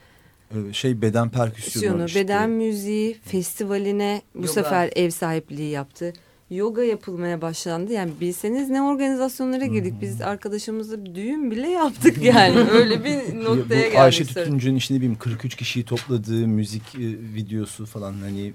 [0.72, 2.20] şey beden perküsyonu, işte.
[2.20, 4.52] beden müziği festivaline bu Yoga.
[4.52, 6.12] sefer ev sahipliği yaptı
[6.50, 7.92] yoga yapılmaya başlandı.
[7.92, 9.94] Yani bilseniz ne organizasyonlara girdik.
[10.00, 12.58] Biz arkadaşımızla bir düğün bile yaptık yani.
[12.58, 13.98] Öyle bir noktaya geldik.
[13.98, 16.98] Ayşe Tütüncü'nün işte ne bileyim 43 kişiyi topladığı müzik e,
[17.34, 18.52] videosu falan hani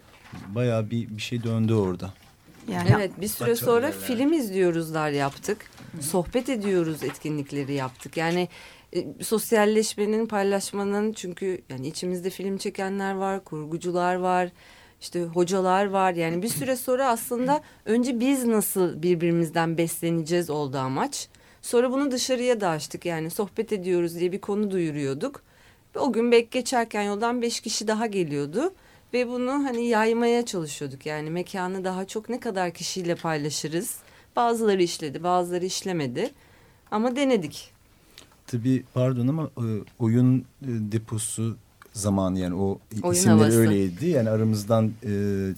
[0.48, 2.14] bayağı bir, bir şey döndü orada.
[2.72, 3.96] Yani evet bir süre sonra yani.
[4.02, 5.58] film izliyoruzlar yaptık.
[6.02, 8.18] Sohbet ediyoruz etkinlikleri yaptık.
[8.18, 8.50] Yani
[8.96, 14.50] e, sosyalleşmenin, paylaşmanın çünkü yani içimizde film çekenler var, kurgucular var
[15.04, 21.28] işte hocalar var yani bir süre sonra aslında önce biz nasıl birbirimizden besleneceğiz oldu amaç.
[21.62, 25.42] Sonra bunu dışarıya da açtık yani sohbet ediyoruz diye bir konu duyuruyorduk.
[25.96, 28.74] O gün bek geçerken yoldan beş kişi daha geliyordu
[29.14, 31.06] ve bunu hani yaymaya çalışıyorduk.
[31.06, 33.98] Yani mekanı daha çok ne kadar kişiyle paylaşırız.
[34.36, 36.32] Bazıları işledi bazıları işlemedi
[36.92, 37.72] ama denedik.
[38.48, 39.68] Tabii pardon ama e,
[40.00, 41.58] oyun e, deposu
[41.94, 43.60] zamanı yani o Oyun isimleri havası.
[43.60, 44.08] öyleydi.
[44.08, 45.12] Yani aramızdan e,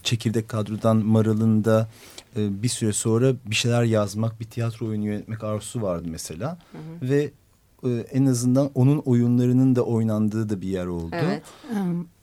[0.03, 1.65] çekirdek kadrodan Maral'ın
[2.37, 6.57] e, bir süre sonra bir şeyler yazmak, bir tiyatro oyunu yönetmek arzusu vardı mesela.
[6.71, 7.09] Hı hı.
[7.09, 7.31] Ve
[7.83, 11.11] e, en azından onun oyunlarının da oynandığı da bir yer oldu.
[11.13, 11.43] Evet.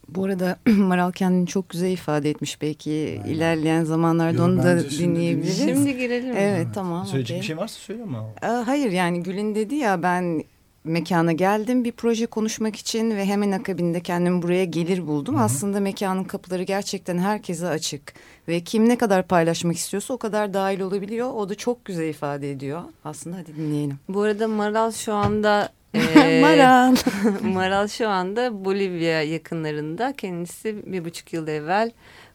[0.08, 2.62] Bu arada Maral kendini çok güzel ifade etmiş.
[2.62, 3.34] Belki Aynen.
[3.34, 5.58] ilerleyen zamanlarda Yo, onu da dinleyebiliriz.
[5.58, 6.36] Şimdi girelim.
[6.36, 7.06] Evet tamam.
[7.06, 7.40] Söyleyecek okay.
[7.40, 8.26] bir şey varsa söyle ama.
[8.66, 10.44] Hayır yani Gül'ün dedi ya ben
[10.84, 15.34] mekana geldim bir proje konuşmak için ve hemen akabinde kendimi buraya gelir buldum.
[15.34, 15.42] Hı hı.
[15.42, 18.14] Aslında mekanın kapıları gerçekten herkese açık
[18.48, 21.30] ve kim ne kadar paylaşmak istiyorsa o kadar dahil olabiliyor.
[21.34, 22.82] O da çok güzel ifade ediyor.
[23.04, 23.98] Aslında hadi dinleyelim.
[24.08, 26.96] Bu arada Maral şu anda e, Maral.
[27.42, 30.12] Maral şu anda Bolivya yakınlarında.
[30.16, 31.90] Kendisi bir buçuk yıl evvel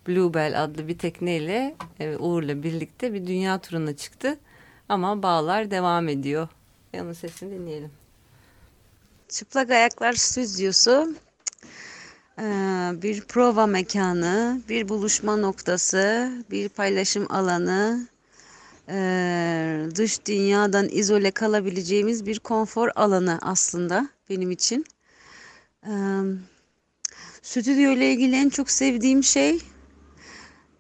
[0.08, 4.38] Bluebell adlı bir tekneyle e, Uğur'la birlikte bir dünya turuna çıktı.
[4.90, 6.48] Ama bağlar devam ediyor.
[6.94, 7.92] Onun sesini dinleyelim.
[9.30, 11.16] Çıplak Ayaklar Stüdyosu
[12.40, 12.44] e,
[13.02, 18.08] bir prova mekanı, bir buluşma noktası, bir paylaşım alanı,
[18.90, 24.86] e, dış dünyadan izole kalabileceğimiz bir konfor alanı aslında benim için.
[25.84, 25.94] E,
[27.42, 29.60] stüdyo ile ilgili en çok sevdiğim şey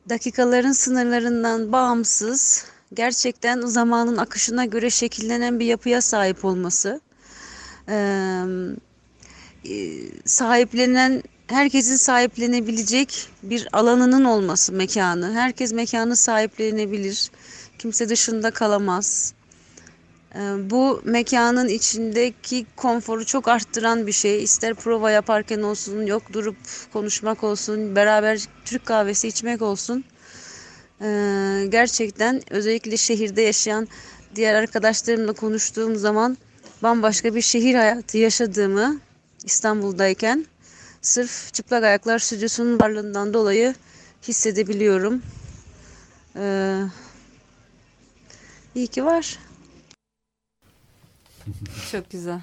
[0.09, 7.01] dakikaların sınırlarından bağımsız, gerçekten zamanın akışına göre şekillenen bir yapıya sahip olması
[10.25, 15.33] sahiplenen herkesin sahiplenebilecek bir alanının olması mekanı.
[15.33, 17.31] Herkes mekanı sahiplenebilir.
[17.79, 19.33] Kimse dışında kalamaz.
[20.57, 24.43] Bu mekanın içindeki konforu çok arttıran bir şey.
[24.43, 26.57] İster prova yaparken olsun, yok durup
[26.93, 30.03] konuşmak olsun, beraber Türk kahvesi içmek olsun.
[31.69, 33.87] Gerçekten özellikle şehirde yaşayan
[34.35, 36.37] diğer arkadaşlarımla konuştuğum zaman
[36.83, 38.99] bambaşka bir şehir hayatı yaşadığımı
[39.43, 40.45] İstanbul'dayken
[41.01, 43.75] sırf Çıplak Ayaklar Stüdyosu'nun varlığından dolayı
[44.27, 45.21] hissedebiliyorum.
[46.35, 46.81] Ee,
[48.75, 49.39] iyi ki var.
[51.91, 52.41] Çok güzel.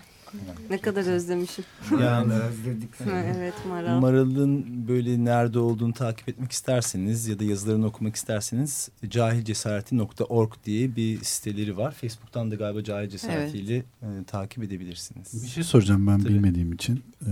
[0.71, 1.65] Ne kadar özlemişim.
[2.01, 2.91] Yani özledik.
[3.37, 4.01] evet Maral.
[4.01, 11.25] Maral'ın böyle nerede olduğunu takip etmek isterseniz ya da yazılarını okumak isterseniz cahilcesareti.org diye bir
[11.25, 11.93] siteleri var.
[11.93, 14.23] Facebook'tan da galiba Cahil Cesareti ile evet.
[14.23, 15.45] e, takip edebilirsiniz.
[15.45, 16.29] Bir şey soracağım ben Tabii.
[16.29, 17.03] bilmediğim için.
[17.23, 17.31] Ee,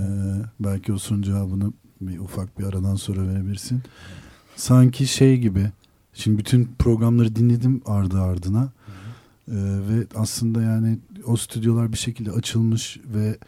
[0.60, 3.82] belki o sorunun cevabını bir ufak bir aradan sonra verebilirsin.
[4.56, 5.70] Sanki şey gibi
[6.14, 8.68] Şimdi bütün programları dinledim ardı ardına.
[9.48, 13.38] Ee, ve aslında yani o stüdyolar bir şekilde açılmış ve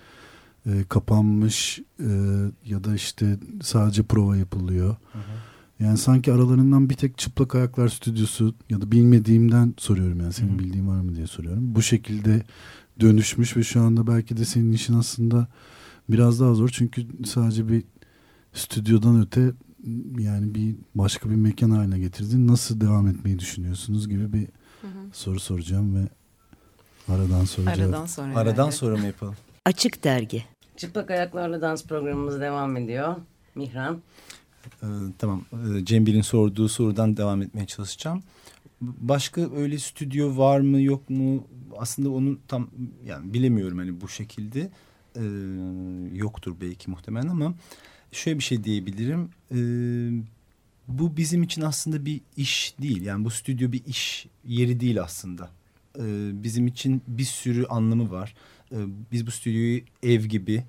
[0.67, 2.11] e, kapanmış e,
[2.67, 4.97] ya da işte sadece prova yapılıyor.
[5.13, 5.23] Hı hı.
[5.81, 10.55] Yani sanki aralarından bir tek çıplak ayaklar stüdyosu ya da bilmediğimden soruyorum yani senin hı
[10.55, 10.59] hı.
[10.59, 11.75] bildiğin var mı diye soruyorum.
[11.75, 12.43] Bu şekilde
[13.01, 15.49] dönüşmüş ve şu anda belki de senin işin aslında
[16.09, 17.85] biraz daha zor çünkü sadece bir
[18.53, 19.53] stüdyodan öte
[20.19, 22.49] yani bir başka bir mekan haline getirdin.
[22.49, 24.47] Nasıl devam etmeyi düşünüyorsunuz gibi bir
[24.81, 25.09] hı hı.
[25.13, 26.09] soru soracağım ve
[27.09, 29.35] aradan sonra aradan sonra aradan sonra mı yapalım?
[29.65, 30.45] Açık Dergi.
[30.77, 33.17] Çıplak Ayaklarla Dans programımız devam ediyor.
[33.55, 34.03] Mihran.
[34.83, 34.87] Ee,
[35.19, 35.45] tamam.
[35.53, 38.23] Ee, Cembil'in sorduğu sorudan devam etmeye çalışacağım.
[38.81, 41.47] Başka öyle stüdyo var mı yok mu?
[41.77, 42.69] Aslında onu tam
[43.07, 44.71] yani bilemiyorum hani bu şekilde.
[45.17, 45.23] Ee,
[46.17, 47.55] yoktur belki muhtemelen ama
[48.13, 49.31] şöyle bir şey diyebilirim.
[49.51, 49.59] E,
[50.89, 53.03] bu bizim için aslında bir iş değil.
[53.03, 55.51] Yani bu stüdyo bir iş yeri değil aslında.
[55.99, 56.03] E,
[56.43, 58.35] bizim için bir sürü anlamı var.
[58.73, 58.77] E,
[59.13, 60.65] biz bu stüdyoyu ev gibi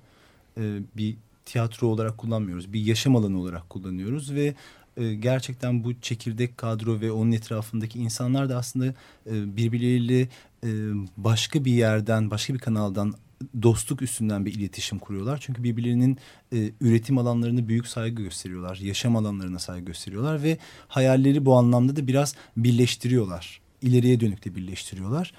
[0.58, 2.72] e, bir tiyatro olarak kullanmıyoruz.
[2.72, 4.54] Bir yaşam alanı olarak kullanıyoruz ve
[4.96, 8.86] e, gerçekten bu çekirdek kadro ve onun etrafındaki insanlar da aslında
[9.26, 10.20] e, birbirleriyle
[10.64, 10.68] e,
[11.16, 13.14] başka bir yerden, başka bir kanaldan
[13.62, 15.38] dostluk üstünden bir iletişim kuruyorlar.
[15.40, 16.18] Çünkü birbirlerinin
[16.52, 18.76] e, üretim alanlarını büyük saygı gösteriyorlar.
[18.76, 20.58] Yaşam alanlarına saygı gösteriyorlar ve
[20.88, 23.60] hayalleri bu anlamda da biraz birleştiriyorlar.
[23.82, 25.32] İleriye dönük de birleştiriyorlar.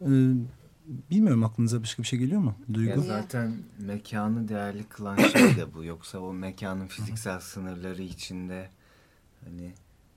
[0.00, 0.08] E,
[1.10, 2.54] bilmiyorum aklınıza başka bir şey geliyor mu?
[2.72, 2.90] Duygu?
[2.90, 5.84] Ya zaten mekanı değerli kılan şey de bu.
[5.84, 8.70] Yoksa o mekanın fiziksel sınırları içinde
[9.44, 9.72] hani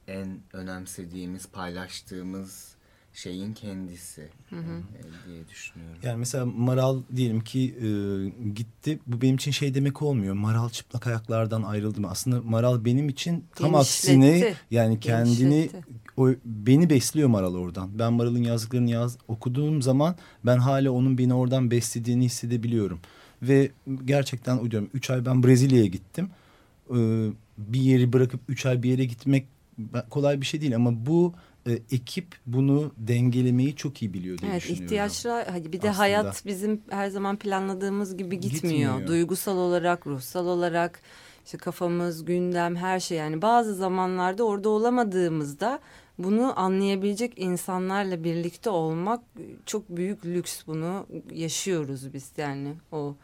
[0.08, 2.76] en önemsediğimiz, paylaştığımız
[3.14, 4.82] şeyin kendisi hı hı.
[4.98, 5.98] E, diye düşünüyorum.
[6.04, 7.88] Yani mesela Maral diyelim ki e,
[8.50, 9.00] gitti.
[9.08, 10.34] Bu benim için şey demek olmuyor.
[10.34, 12.08] Maral çıplak ayaklardan ayrıldı mı?
[12.10, 13.80] Aslında Maral benim için tam Genişletti.
[13.80, 15.70] aksine yani kendini
[16.18, 18.00] o beni besliyor Maral oradan.
[18.00, 23.00] Ben Maral'ın yazdıklarını yaz okuduğum zaman ben hala onun beni oradan beslediğini hissedebiliyorum.
[23.42, 23.72] Ve
[24.06, 24.90] gerçekten uyduruyorum.
[24.94, 26.30] Üç ay ben Brezilya'ya gittim.
[26.90, 29.48] Ee, bir yeri bırakıp üç ay bir yere gitmek
[30.10, 31.34] kolay bir şey değil ama bu
[31.68, 34.86] e, ekip bunu dengelemeyi çok iyi biliyor diye evet, düşünüyorum.
[34.86, 36.04] ihtiyaçlar hadi bir de Aslında.
[36.04, 38.94] hayat bizim her zaman planladığımız gibi gitmiyor.
[38.94, 39.08] gitmiyor.
[39.08, 41.00] Duygusal olarak, ruhsal olarak
[41.46, 45.80] işte kafamız, gündem, her şey yani bazı zamanlarda orada olamadığımızda
[46.18, 49.22] bunu anlayabilecek insanlarla birlikte olmak
[49.66, 53.16] çok büyük lüks bunu yaşıyoruz biz yani o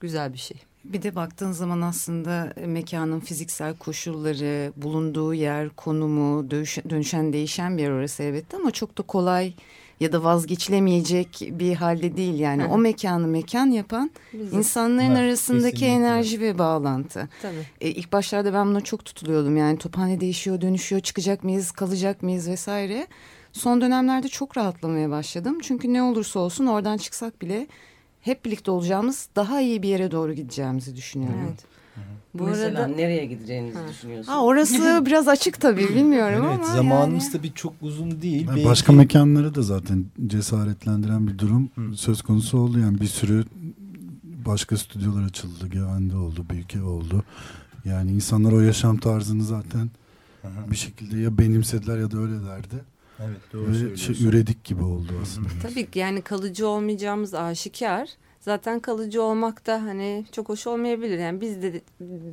[0.00, 0.56] güzel bir şey.
[0.92, 6.50] Bir de baktığın zaman aslında mekanın fiziksel koşulları, bulunduğu yer, konumu,
[6.90, 9.54] dönüşen değişen bir yer orası elbette ama çok da kolay
[10.00, 14.58] ya da vazgeçilemeyecek bir halde değil yani o mekanı mekan yapan Bizim.
[14.58, 16.06] insanların evet, arasındaki kesinlikle.
[16.06, 17.28] enerji ve bağlantı.
[17.42, 17.66] Tabii.
[17.80, 22.48] E, ilk başlarda ben buna çok tutuluyordum yani tophane değişiyor, dönüşüyor, çıkacak mıyız, kalacak mıyız
[22.48, 23.06] vesaire.
[23.52, 27.66] Son dönemlerde çok rahatlamaya başladım çünkü ne olursa olsun oradan çıksak bile
[28.26, 31.40] hep birlikte olacağımız daha iyi bir yere doğru gideceğimizi düşünüyorum.
[31.46, 31.64] Evet.
[32.34, 33.88] Bu Mesela arada nereye gideceğinizi ha.
[33.88, 34.36] düşünüyorsunuz?
[34.36, 36.74] Ha, orası biraz açık tabii bilmiyorum evet, ama.
[36.74, 37.32] Zamanımız yani...
[37.32, 38.48] tabii çok uzun değil.
[38.48, 41.96] Yani Başka mekanları da zaten cesaretlendiren bir durum Hı.
[41.96, 42.78] söz konusu oldu.
[42.78, 43.44] Yani bir sürü
[44.24, 45.68] başka stüdyolar açıldı.
[45.68, 47.24] Güvende oldu, Büyüke oldu.
[47.84, 49.90] Yani insanlar o yaşam tarzını zaten
[50.44, 50.70] Aha.
[50.70, 52.84] bir şekilde ya benimsediler ya da öylelerdi.
[53.20, 55.48] Evet doğru Ve şey, üredik gibi oldu aslında.
[55.62, 58.08] Tabii ki yani kalıcı olmayacağımız aşikar.
[58.40, 61.18] Zaten kalıcı olmak da hani çok hoş olmayabilir.
[61.18, 61.80] Yani biz de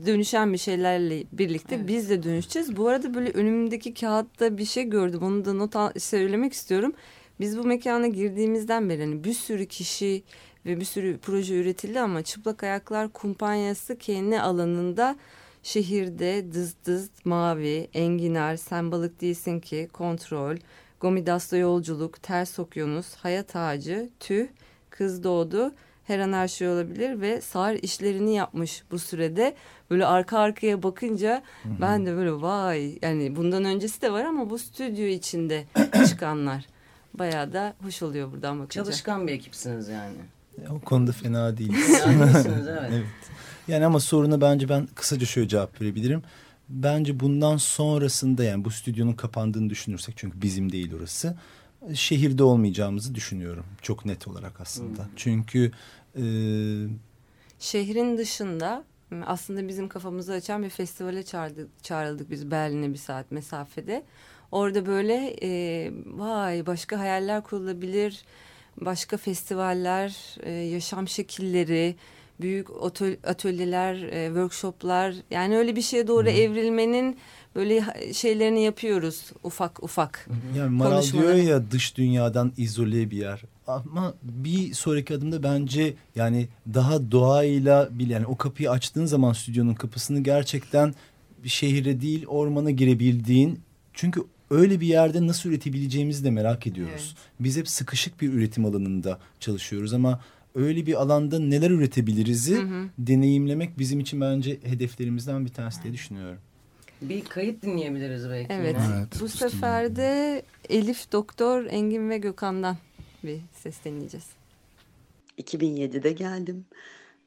[0.06, 1.88] dönüşen bir şeylerle birlikte evet.
[1.88, 2.78] biz de dönüşeceğiz.
[2.78, 5.22] Bu arada böyle önümdeki kağıtta bir şey gördüm.
[5.24, 6.94] Onu da not söylemek istiyorum.
[7.40, 10.24] Biz bu mekana girdiğimizden beri hani bir sürü kişi
[10.66, 15.16] ve bir sürü proje üretildi ama Çıplak Ayaklar Kumpanyası kendi alanında
[15.64, 20.56] Şehirde dız dız mavi, enginar, sen balık değilsin ki, kontrol,
[21.00, 24.48] Gomidas'ta yolculuk, ters okyanus, hayat ağacı, tüh,
[24.90, 25.74] kız doğdu,
[26.04, 29.56] her an her şey olabilir ve sar işlerini yapmış bu sürede.
[29.90, 31.74] Böyle arka arkaya bakınca hı hı.
[31.82, 35.66] ben de böyle vay yani bundan öncesi de var ama bu stüdyo içinde
[36.08, 36.66] çıkanlar.
[37.14, 38.84] Bayağı da hoş oluyor buradan bakınca.
[38.84, 40.16] Çalışkan bir ekipsiniz yani.
[40.70, 42.04] O konuda fena değiliz.
[42.04, 42.90] Fena değilsiniz evet.
[42.92, 43.06] evet.
[43.68, 46.24] Yani ama soruna bence ben kısaca şöyle cevap verebilirim.
[46.70, 51.38] Bence bundan sonrasında yani bu stüdyonun kapandığını düşünürsek çünkü bizim değil orası.
[51.94, 53.66] Şehirde olmayacağımızı düşünüyorum.
[53.82, 55.04] Çok net olarak aslında.
[55.04, 55.12] Hmm.
[55.16, 55.72] Çünkü
[56.18, 56.24] E,
[57.60, 58.84] Şehrin dışında
[59.26, 64.04] aslında bizim kafamızı açan bir festivale çağırdık, çağrıldık biz Berlin'e bir saat mesafede.
[64.52, 68.24] Orada böyle e, vay başka hayaller kurulabilir,
[68.82, 71.96] başka festivaller, e, yaşam şekilleri,
[72.42, 72.68] büyük
[73.24, 76.36] atölyeler, e, workshoplar yani öyle bir şeye doğru hmm.
[76.36, 77.18] evrilmenin
[77.56, 80.30] böyle şeylerini yapıyoruz ufak ufak.
[80.58, 83.42] Yani Maral diyor ya dış dünyadan izole bir yer.
[83.68, 89.74] Ama bir sonraki adımda bence yani daha doğayla bil yani o kapıyı açtığın zaman stüdyonun
[89.74, 90.94] kapısını gerçekten
[91.44, 93.60] bir şehire değil ormana girebildiğin
[93.94, 97.16] çünkü öyle bir yerde nasıl üretebileceğimizi de merak ediyoruz.
[97.18, 97.30] Evet.
[97.40, 100.20] Biz hep sıkışık bir üretim alanında çalışıyoruz ama
[100.56, 102.62] öyle bir alanda neler üretebiliriz'i
[102.98, 106.40] deneyimlemek bizim için bence hedeflerimizden bir tanesi diye düşünüyorum.
[107.02, 108.54] Bir kayıt dinleyebiliriz belki.
[108.54, 108.76] Evet.
[108.94, 112.78] evet Bu sefer de Elif Doktor Engin ve Gökhan'dan
[113.24, 114.28] bir ses dinleyeceğiz.
[115.38, 116.66] 2007'de geldim.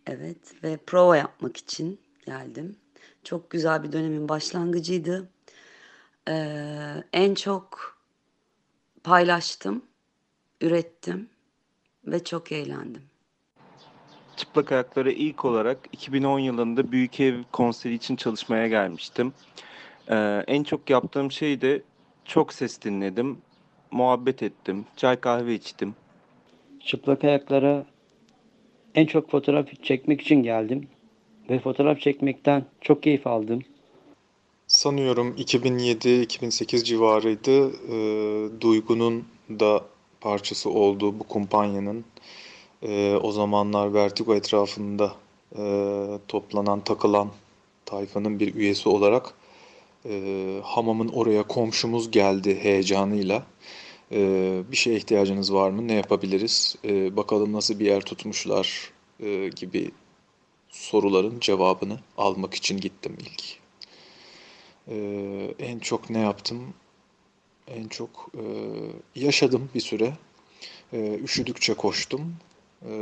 [0.07, 2.77] Evet ve prova yapmak için geldim.
[3.25, 5.29] Çok güzel bir dönemin başlangıcıydı.
[6.29, 7.97] Ee, en çok
[9.05, 9.85] paylaştım,
[10.61, 11.29] ürettim
[12.07, 13.03] ve çok eğlendim.
[14.37, 19.33] Çıplak Ayaklara ilk olarak 2010 yılında Büyük Ev konseri için çalışmaya gelmiştim.
[20.11, 21.83] Ee, en çok yaptığım şey de
[22.25, 23.39] çok ses dinledim,
[23.91, 25.95] muhabbet ettim, çay kahve içtim.
[26.81, 27.87] Çıplak Ayaklara
[28.95, 30.89] en çok fotoğraf çekmek için geldim
[31.51, 33.63] ve fotoğraf çekmekten çok keyif aldım.
[34.67, 37.71] Sanıyorum 2007-2008 civarıydı.
[37.71, 39.85] E, Duygu'nun da
[40.21, 42.05] parçası olduğu bu kumpanyanın
[42.83, 45.13] e, o zamanlar Vertigo etrafında
[45.59, 45.63] e,
[46.29, 47.31] toplanan, takılan
[47.85, 49.35] tayfanın bir üyesi olarak
[50.09, 53.47] e, hamamın oraya komşumuz geldi heyecanıyla.
[54.13, 54.19] E,
[54.71, 55.89] bir şeye ihtiyacınız var mı?
[55.89, 56.77] Ne yapabiliriz?
[56.85, 59.91] E, bakalım nasıl bir yer tutmuşlar e, gibi
[60.71, 63.59] soruların cevabını almak için gittim ilk.
[64.89, 64.97] E,
[65.59, 66.75] en çok ne yaptım?
[67.69, 68.43] En çok e,
[69.15, 70.13] yaşadım bir süre.
[70.93, 72.37] E, üşüdükçe koştum.
[72.87, 72.93] E,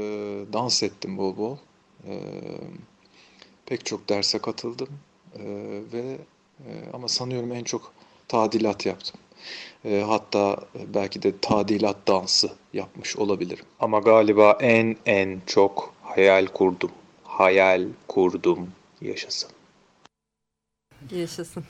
[0.52, 1.56] dans ettim bol bol.
[2.08, 2.12] E,
[3.66, 4.88] pek çok derse katıldım.
[5.38, 5.44] E,
[5.92, 6.18] ve
[6.58, 7.92] e, ama sanıyorum en çok
[8.28, 9.20] tadilat yaptım.
[10.06, 10.60] Hatta
[10.94, 13.64] belki de tadilat dansı yapmış olabilirim.
[13.80, 16.90] Ama galiba en en çok hayal kurdum.
[17.24, 18.70] Hayal kurdum
[19.00, 19.50] yaşasın.
[21.12, 21.64] Yaşasın.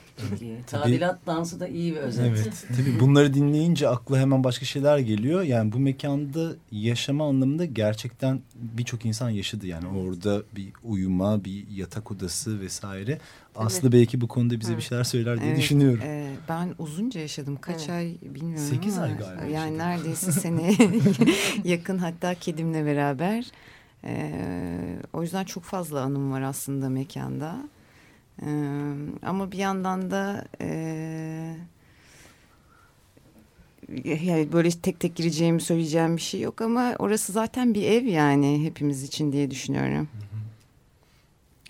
[0.67, 2.25] Tadilat dansı da iyi bir özet.
[2.25, 2.65] Evet.
[2.77, 5.41] Tabii bunları dinleyince akla hemen başka şeyler geliyor.
[5.41, 9.67] Yani bu mekanda yaşama anlamında gerçekten birçok insan yaşadı.
[9.67, 13.19] Yani orada bir uyuma, bir yatak odası vesaire.
[13.55, 14.81] Aslı belki bu konuda bize evet.
[14.81, 16.01] bir şeyler söyler diye evet, düşünüyorum.
[16.03, 17.57] E, ben uzunca yaşadım.
[17.61, 17.89] Kaç evet.
[17.89, 19.43] ay bilmiyorum Sekiz ay galiba.
[19.43, 19.77] Yani yaşadım.
[19.77, 20.75] neredeyse sene
[21.63, 23.45] yakın hatta kedimle beraber.
[24.03, 24.31] E,
[25.13, 27.57] o yüzden çok fazla anım var aslında mekanda.
[28.41, 28.47] Ee,
[29.21, 30.67] ama bir yandan da e,
[34.03, 38.65] yani böyle tek tek gireceğimi söyleyeceğim bir şey yok ama orası zaten bir ev yani
[38.65, 40.07] hepimiz için diye düşünüyorum.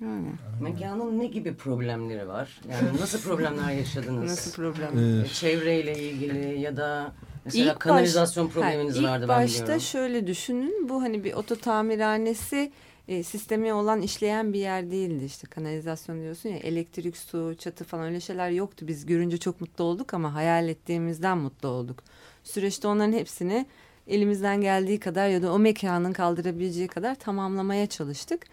[0.01, 0.27] Öyle.
[0.61, 2.61] Mekanın ne gibi problemleri var?
[2.71, 4.31] Yani nasıl problemler yaşadınız?
[4.31, 5.23] Nasıl problemler?
[5.23, 7.13] Ee, çevreyle ilgili ya da
[7.45, 9.81] mesela ilk kanalizasyon baş, probleminiz hayır, vardı ilk ben başta biliyorum.
[9.81, 10.89] şöyle düşünün.
[10.89, 12.71] Bu hani bir oto tamirhanesi
[13.07, 15.25] e, sistemi olan işleyen bir yer değildi.
[15.25, 18.87] İşte kanalizasyon diyorsun ya elektrik su çatı falan öyle şeyler yoktu.
[18.87, 22.03] Biz görünce çok mutlu olduk ama hayal ettiğimizden mutlu olduk.
[22.43, 23.65] Süreçte onların hepsini
[24.07, 28.45] elimizden geldiği kadar ya da o mekanın kaldırabileceği kadar tamamlamaya çalıştık.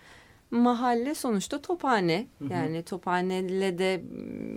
[0.50, 2.26] Mahalle sonuçta tophane.
[2.38, 2.52] Hı hı.
[2.52, 4.02] yani tophaneyle de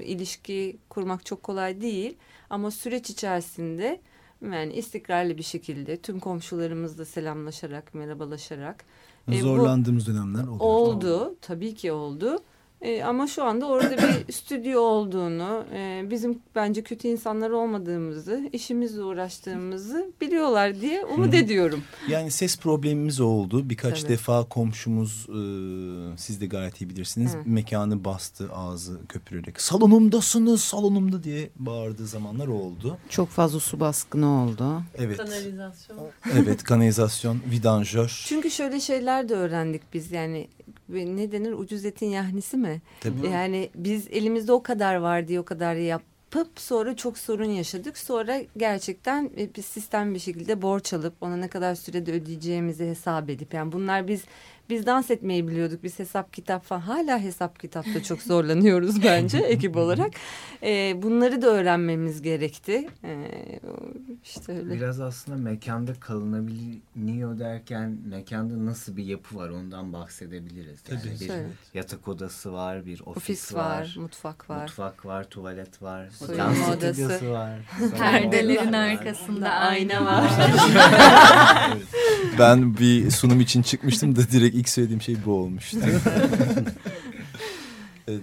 [0.04, 2.18] ilişki kurmak çok kolay değil.
[2.50, 4.02] Ama süreç içerisinde
[4.42, 8.86] yani istikrarlı bir şekilde tüm komşularımızla selamlaşarak merhabalaşarak
[9.32, 10.64] Zorlandığımız e, dönemler oldu.
[10.64, 11.36] Oldu.
[11.42, 12.38] Tabii ki oldu.
[12.86, 19.04] E, ama şu anda orada bir stüdyo olduğunu, e, bizim bence kötü insanlar olmadığımızı, işimizle
[19.04, 21.38] uğraştığımızı biliyorlar diye umut Hı.
[21.38, 21.84] ediyorum.
[22.10, 23.70] Yani ses problemimiz oldu.
[23.70, 24.12] Birkaç Tabii.
[24.12, 25.38] defa komşumuz, e,
[26.18, 27.38] siz de gayet iyi bilirsiniz, Hı.
[27.46, 29.62] mekanı bastı ağzı köpürerek.
[29.62, 32.98] Salonumdasınız, salonumda diye bağırdığı zamanlar oldu.
[33.10, 34.82] Çok fazla su baskını oldu.
[34.96, 35.18] Evet.
[35.18, 36.00] Kanalizasyon.
[36.34, 38.24] Evet, kanalizasyon, vidanjör.
[38.28, 40.48] Çünkü şöyle şeyler de öğrendik biz yani
[40.90, 42.82] ne denir ucuz etin yahnisi mi?
[43.00, 43.28] Tabii.
[43.28, 47.98] Yani biz elimizde o kadar var diye o kadar yapıp sonra çok sorun yaşadık.
[47.98, 53.54] Sonra gerçekten bir sistem bir şekilde borç alıp ona ne kadar sürede ödeyeceğimizi hesap edip
[53.54, 54.24] yani bunlar biz
[54.70, 55.84] biz dans etmeyi biliyorduk.
[55.84, 60.12] Biz hesap kitap falan hala hesap kitapta çok zorlanıyoruz bence ekip olarak.
[60.64, 62.88] E, bunları da öğrenmemiz gerekti.
[63.04, 63.16] E,
[64.24, 64.74] işte öyle.
[64.76, 70.80] Biraz aslında mekanda kalınabiliyor derken mekanda nasıl bir yapı var ondan bahsedebiliriz.
[70.92, 71.20] Yani Tabii.
[71.20, 71.46] bir Evet.
[71.74, 74.62] yatak odası var, bir ofis, Ofis var, var, mutfak var.
[74.62, 77.32] Mutfak var, tuvalet var, Soyunma dans odası.
[77.32, 77.60] var.
[77.98, 80.32] Perdelerin arkasında ayna var.
[82.40, 85.78] Ben bir sunum için çıkmıştım da direkt ilk söylediğim şey bu olmuştu.
[88.08, 88.22] Evet,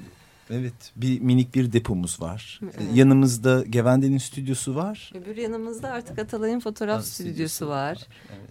[0.52, 2.60] Evet bir minik bir depomuz var.
[2.62, 2.74] Evet.
[2.94, 5.12] Yanımızda Gevende'nin stüdyosu var.
[5.14, 7.98] Öbür yanımızda artık Atalay'ın fotoğraf Ha, stüdyosu var.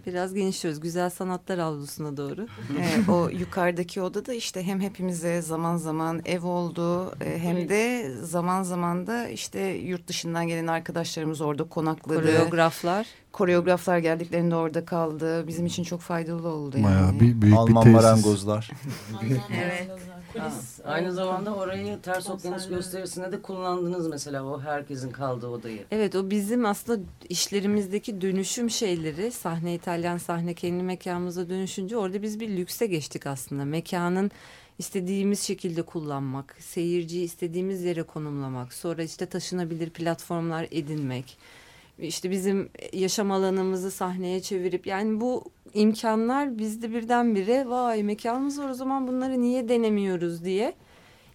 [0.06, 0.80] Biraz genişliyoruz.
[0.80, 2.46] Güzel sanatlar avlusuna doğru.
[2.78, 8.62] Evet, o yukarıdaki odada işte hem hepimize zaman zaman ev oldu e, hem de zaman
[8.62, 12.20] zaman da işte yurt dışından gelen arkadaşlarımız orada konakladı.
[12.20, 13.06] Koreograflar.
[13.32, 15.46] Koreograflar geldiklerinde orada kaldı.
[15.46, 16.86] Bizim için çok faydalı oldu yani.
[16.86, 18.04] Bayağı bir büyük Alman bir tesis.
[18.04, 18.70] marangozlar.
[19.52, 20.11] evet.
[20.38, 20.52] Ha,
[20.84, 25.84] aynı zamanda orayı ters okyanus gösterisinde de kullandınız mesela o herkesin kaldığı odayı.
[25.90, 32.40] Evet o bizim aslında işlerimizdeki dönüşüm şeyleri sahne İtalyan sahne kendi mekanımıza dönüşünce orada biz
[32.40, 33.64] bir lükse geçtik aslında.
[33.64, 34.30] Mekanın
[34.78, 41.38] istediğimiz şekilde kullanmak, seyirciyi istediğimiz yere konumlamak, sonra işte taşınabilir platformlar edinmek.
[41.98, 48.74] İşte bizim yaşam alanımızı sahneye çevirip yani bu imkanlar bizde birdenbire vay mekanımız var o
[48.74, 50.74] zaman bunları niye denemiyoruz diye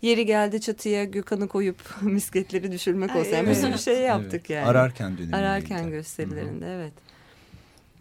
[0.01, 3.61] yeri geldi çatıya Gökhan'ı koyup misketleri düşürmek olsa yani bir evet.
[3.61, 4.49] sürü şey yaptık Evet.
[4.49, 4.65] yani.
[4.65, 5.35] Ararken dönemindeydi.
[5.35, 6.93] Ararken gösterilerinde evet.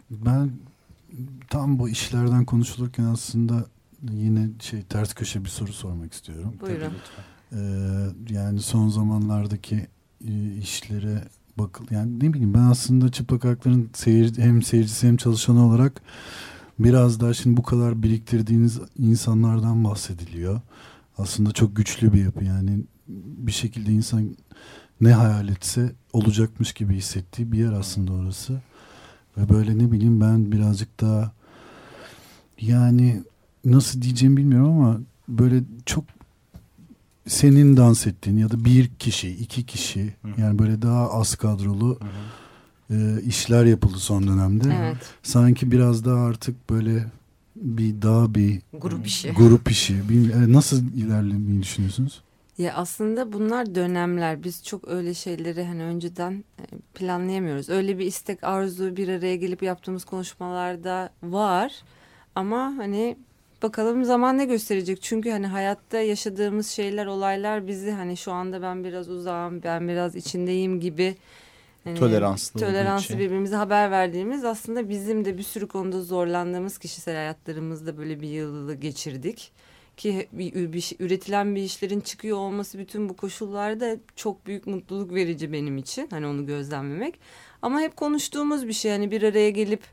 [0.09, 0.51] Ben
[1.49, 3.65] tam bu işlerden konuşulurken aslında
[4.11, 6.55] yine şey ters köşe bir soru sormak istiyorum.
[6.61, 6.93] Buyurun.
[7.51, 7.57] Ee,
[8.29, 9.87] yani son zamanlardaki
[10.27, 11.23] e, işlere
[11.57, 16.01] bakıl yani ne bileyim ben aslında çıplak ayakların seyir, hem seyircisi hem çalışanı olarak
[16.79, 20.61] biraz daha şimdi bu kadar biriktirdiğiniz insanlardan bahsediliyor.
[21.17, 24.35] Aslında çok güçlü bir yapı yani bir şekilde insan
[25.01, 28.61] ne hayal etse olacakmış gibi hissettiği bir yer aslında orası.
[29.37, 31.31] Ve böyle ne bileyim ben birazcık daha
[32.61, 33.23] yani
[33.65, 36.03] nasıl diyeceğimi bilmiyorum ama böyle çok
[37.27, 41.99] senin dans ettiğin ya da bir kişi, iki kişi yani böyle daha az kadrolu
[42.89, 44.75] e, işler yapıldı son dönemde.
[44.79, 44.97] Evet.
[45.23, 47.05] Sanki biraz daha artık böyle
[47.55, 49.31] bir daha bir Grup işi.
[49.31, 49.93] Grup işi.
[49.93, 52.23] E, nasıl ilerlemeyi düşünüyorsunuz?
[52.57, 54.43] Ya aslında bunlar dönemler.
[54.43, 56.63] Biz çok öyle şeyleri hani önceden e,
[56.93, 57.69] planlayamıyoruz.
[57.69, 61.71] Öyle bir istek, arzu bir araya gelip yaptığımız konuşmalarda var.
[62.35, 63.17] Ama hani
[63.63, 65.01] bakalım zaman ne gösterecek.
[65.01, 70.15] Çünkü hani hayatta yaşadığımız şeyler, olaylar bizi hani şu anda ben biraz uzağım, ben biraz
[70.15, 71.15] içindeyim gibi
[71.83, 73.19] hani Toleranslı toleranslı için.
[73.19, 78.75] birbirimize haber verdiğimiz aslında bizim de bir sürü konuda zorlandığımız kişisel hayatlarımızda böyle bir yılı
[78.75, 79.51] geçirdik
[79.97, 85.13] ki bir, bir şey- üretilen bir işlerin çıkıyor olması bütün bu koşullarda çok büyük mutluluk
[85.13, 87.19] verici benim için hani onu gözlemlemek
[87.61, 89.83] ama hep konuştuğumuz bir şey hani bir araya gelip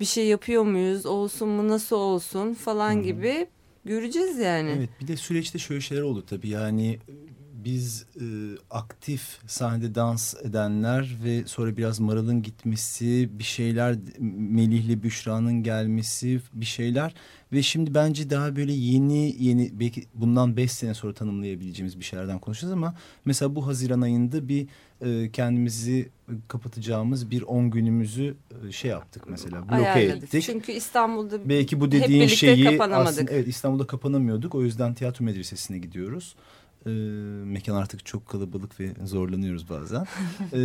[0.00, 3.46] bir şey yapıyor muyuz olsun mu nasıl olsun falan gibi
[3.84, 4.74] göreceğiz yani.
[4.78, 6.98] Evet bir de süreçte şöyle şeyler oldu tabii yani
[7.64, 8.24] biz e,
[8.70, 16.66] aktif sahnede dans edenler ve sonra biraz Maral'ın gitmesi bir şeyler Melih'le Büşra'nın gelmesi bir
[16.66, 17.14] şeyler
[17.52, 22.38] ve şimdi bence daha böyle yeni yeni belki bundan beş sene sonra tanımlayabileceğimiz bir şeylerden
[22.38, 22.94] konuşacağız ama
[23.24, 24.66] mesela bu Haziran ayında bir
[25.00, 26.08] e, kendimizi
[26.48, 28.36] kapatacağımız bir 10 günümüzü
[28.68, 30.42] e, şey yaptık mesela bloke ettik.
[30.42, 34.54] Çünkü İstanbul'da Belki bu hep dediğin birlikte şeyi aslında evet İstanbul'da kapanamıyorduk.
[34.54, 36.34] O yüzden tiyatro medresesine gidiyoruz.
[36.86, 36.90] Ee,
[37.44, 40.06] mekan artık çok kalabalık ve zorlanıyoruz bazen.
[40.52, 40.58] Ee,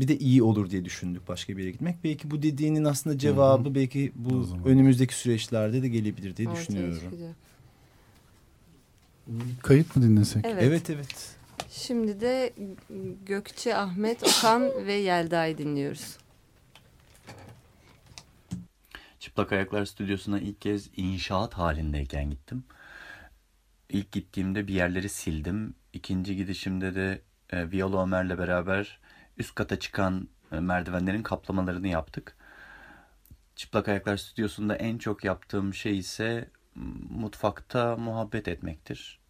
[0.00, 2.04] bir de iyi olur diye düşündük başka bir yere gitmek.
[2.04, 7.36] Belki bu dediğinin aslında cevabı belki bu önümüzdeki süreçlerde de gelebilir diye düşünüyorum.
[9.62, 10.44] Kayıt mı dinlesek?
[10.46, 10.62] Evet.
[10.62, 11.36] Evet evet.
[11.70, 12.52] Şimdi de
[13.26, 16.16] Gökçe, Ahmet, Okan ve Yelda'yı dinliyoruz.
[19.20, 22.64] Çıplak Ayaklar Stüdyosu'na ilk kez inşaat halindeyken gittim.
[23.92, 25.74] İlk gittiğimde bir yerleri sildim.
[25.92, 29.00] İkinci gidişimde de e, Viyolo Ömer'le beraber
[29.38, 32.36] üst kata çıkan e, merdivenlerin kaplamalarını yaptık.
[33.56, 36.50] Çıplak Ayaklar Stüdyosu'nda en çok yaptığım şey ise
[37.10, 39.20] mutfakta muhabbet etmektir.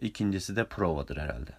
[0.00, 1.50] İkincisi de provadır herhalde.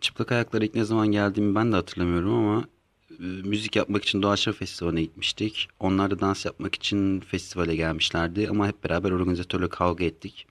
[0.00, 2.64] Çıplak ayaklara ilk ne zaman geldiğimi ben de hatırlamıyorum ama
[3.10, 5.68] e, müzik yapmak için Doğaçlama Festivali'ne gitmiştik.
[5.80, 10.46] Onlar da dans yapmak için festivale gelmişlerdi ama hep beraber organizatörle kavga ettik.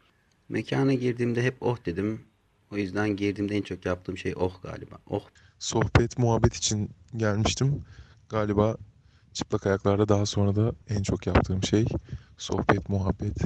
[0.53, 2.21] Mekana girdiğimde hep oh dedim.
[2.71, 4.95] O yüzden girdiğimde en çok yaptığım şey oh galiba.
[5.09, 5.23] Oh.
[5.59, 7.83] Sohbet, muhabbet için gelmiştim.
[8.29, 8.77] Galiba
[9.33, 11.85] çıplak ayaklarda daha sonra da en çok yaptığım şey
[12.37, 13.37] sohbet, muhabbet.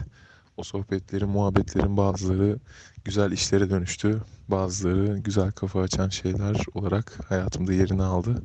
[0.58, 2.60] O sohbetlerin, muhabbetlerin bazıları
[3.06, 4.22] güzel işlere dönüştü.
[4.48, 8.36] Bazıları güzel kafa açan şeyler olarak hayatımda yerini aldı.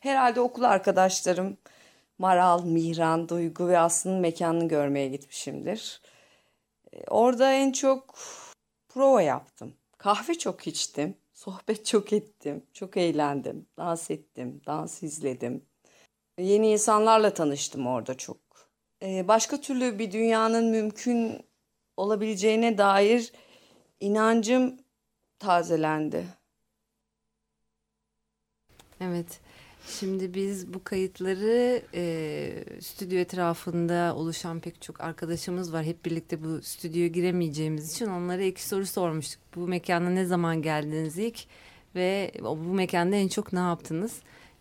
[0.00, 1.56] Herhalde okul arkadaşlarım
[2.18, 6.00] Maral, Mihran, Duygu ve Aslı'nın mekanını görmeye gitmişimdir.
[7.08, 8.14] Orada en çok
[8.88, 9.74] prova yaptım.
[9.98, 11.16] Kahve çok içtim.
[11.32, 12.66] Sohbet çok ettim.
[12.72, 13.66] Çok eğlendim.
[13.76, 14.60] Dans ettim.
[14.66, 15.64] Dans izledim.
[16.38, 18.38] Yeni insanlarla tanıştım orada çok.
[19.02, 21.46] E, başka türlü bir dünyanın mümkün
[21.96, 23.32] olabileceğine dair
[24.00, 24.76] inancım
[25.38, 26.26] tazelendi.
[29.00, 29.40] Evet.
[29.88, 35.84] Şimdi biz bu kayıtları e, stüdyo etrafında oluşan pek çok arkadaşımız var.
[35.84, 39.40] Hep birlikte bu stüdyoya giremeyeceğimiz için onlara iki soru sormuştuk.
[39.56, 41.38] Bu mekana ne zaman geldiniz ilk
[41.94, 44.12] ve bu mekanda en çok ne yaptınız?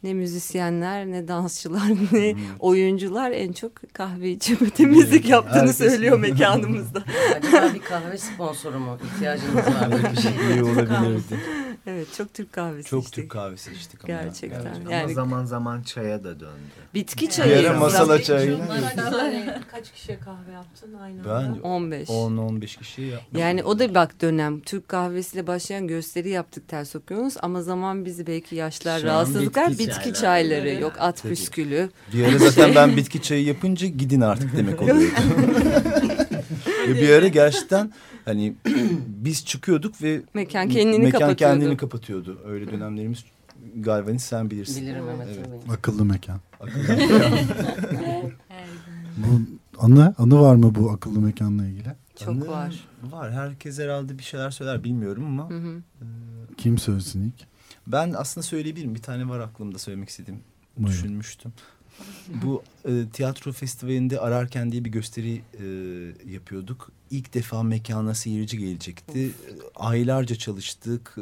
[0.03, 2.39] ne müzisyenler ne dansçılar ne hmm.
[2.59, 7.03] oyuncular en çok kahve içip temizlik yaptığını Herkes söylüyor mekanımızda.
[7.37, 10.31] Acaba bir kahve sponsoru mu ihtiyacınız var böyle bir şey?
[10.53, 11.39] İyi olabilirdi.
[11.87, 13.15] Evet çok Türk kahvesi çok içtik.
[13.15, 14.21] Türk kahvesi içtik ama.
[14.21, 14.63] Gerçekten.
[14.63, 14.91] Gerçekten.
[14.91, 16.73] Yani, ama zaman zaman çaya da döndü.
[16.93, 17.59] Bitki çayı.
[17.59, 18.59] Bir ara masala çayı.
[19.71, 21.61] Kaç kişiye kahve yaptın aynı ben anda?
[21.67, 22.09] 15.
[22.09, 23.39] 10-15 kişiye yaptım.
[23.39, 24.59] Yani o da bak dönem.
[24.59, 29.87] Türk kahvesiyle başlayan gösteri yaptık ters okuyoruz ama zaman bizi belki yaşlar, Şu rahatsızlıklar, bitki,
[29.87, 31.29] bitki çayları, çayları yok at Tabii.
[31.29, 31.89] püskülü.
[32.13, 35.03] Bir ara zaten ben bitki çayı yapınca gidin artık demek oluyordu.
[36.87, 37.91] Ve bir ara gerçekten
[38.25, 38.53] hani
[39.07, 41.35] biz çıkıyorduk ve mekan kendini mekan kapatıyordu.
[41.37, 42.41] kendini kapatıyordu.
[42.45, 43.23] Öyle dönemlerimiz
[43.75, 44.81] galiba sen bilirsin.
[44.81, 45.27] Bilirim evet.
[45.49, 45.61] evet.
[45.69, 46.39] Akıllı mekan.
[46.59, 47.21] Akıllı mekan.
[49.17, 49.41] bu
[49.77, 51.95] anı, anı var mı bu akıllı mekanla ilgili?
[52.15, 52.87] Çok anı, var.
[53.03, 53.31] Var.
[53.31, 55.49] Herkes herhalde bir şeyler söyler bilmiyorum ama.
[55.49, 55.77] Hı hı.
[56.01, 56.05] E,
[56.57, 57.47] Kim söylesin ilk?
[57.87, 58.95] Ben aslında söyleyebilirim.
[58.95, 60.39] Bir tane var aklımda söylemek istediğim.
[60.77, 60.93] Buyurun.
[60.93, 61.53] Düşünmüştüm.
[62.43, 65.65] Bu e, tiyatro festivalinde ararken diye bir gösteri e,
[66.31, 66.91] yapıyorduk.
[67.11, 69.31] İlk defa mekana seyirci gelecekti.
[69.49, 69.71] Of.
[69.75, 71.21] Aylarca çalıştık e,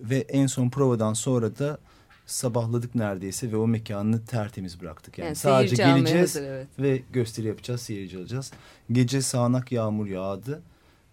[0.00, 1.78] ve en son provadan sonra da
[2.26, 5.18] sabahladık neredeyse ve o mekanı tertemiz bıraktık.
[5.18, 6.66] Yani, yani sadece geleceğiz hazır, evet.
[6.78, 8.52] ve gösteri yapacağız, seyirci alacağız.
[8.92, 10.62] Gece sağanak yağmur yağdı.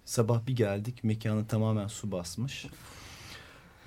[0.05, 2.65] Sabah bir geldik mekanı tamamen su basmış.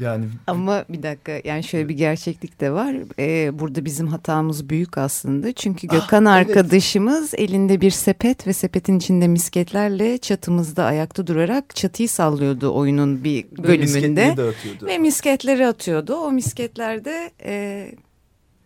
[0.00, 2.94] Yani ama bir dakika yani şöyle bir gerçeklik de var.
[3.18, 5.52] Ee, burada bizim hatamız büyük aslında.
[5.52, 7.50] Çünkü ah, Gökhan ah, arkadaşımız evet.
[7.50, 14.34] elinde bir sepet ve sepetin içinde misketlerle çatımızda ayakta durarak çatıyı sallıyordu oyunun bir bölümünde.
[14.36, 16.14] Ve, ve misketleri atıyordu.
[16.14, 17.90] O misketlerde e,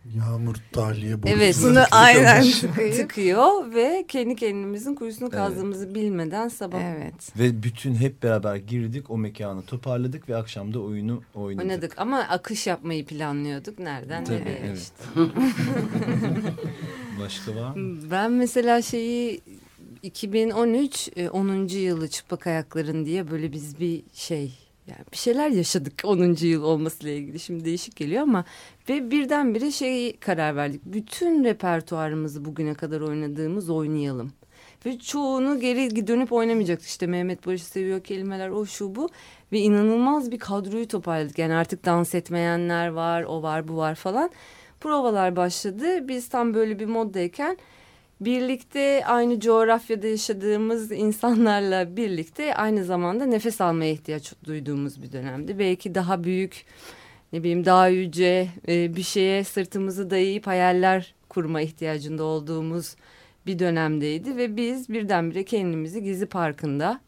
[0.05, 2.45] Yağmur tahliye Evet bunu aynen
[2.95, 5.37] tıkıyor ve kendi kendimizin kuyusunu evet.
[5.37, 6.81] kazdığımızı bilmeden sabah.
[6.81, 7.39] Evet.
[7.39, 11.65] Ve bütün hep beraber girdik o mekanı toparladık ve akşamda oyunu oynadık.
[11.65, 13.79] Oynadık ama akış yapmayı planlıyorduk.
[13.79, 14.77] Nereden Tabii, nereye evet.
[14.77, 14.93] işte.
[17.19, 17.97] Başka var mı?
[18.11, 19.41] Ben mesela şeyi
[20.03, 21.67] 2013 10.
[21.67, 24.53] E, yılı çıplak ayakların diye böyle biz bir şey
[24.87, 26.45] yani bir şeyler yaşadık 10.
[26.45, 28.45] yıl olmasıyla ilgili şimdi değişik geliyor ama
[28.91, 30.81] ve birdenbire şey karar verdik.
[30.85, 34.33] Bütün repertuarımızı bugüne kadar oynadığımız oynayalım.
[34.85, 36.87] Ve çoğunu geri dönüp oynamayacaktık.
[36.87, 39.09] İşte Mehmet Barış'ı seviyor kelimeler o şu bu.
[39.51, 41.37] Ve inanılmaz bir kadroyu toparladık.
[41.37, 44.29] Yani artık dans etmeyenler var, o var, bu var falan.
[44.79, 46.07] Provalar başladı.
[46.07, 47.57] Biz tam böyle bir moddayken
[48.21, 55.59] birlikte aynı coğrafyada yaşadığımız insanlarla birlikte aynı zamanda nefes almaya ihtiyaç duyduğumuz bir dönemdi.
[55.59, 56.65] Belki daha büyük
[57.33, 62.95] ne bileyim daha yüce e, bir şeye sırtımızı dayayıp hayaller kurma ihtiyacında olduğumuz
[63.45, 67.01] bir dönemdeydi ve biz birdenbire kendimizi Gezi Parkı'nda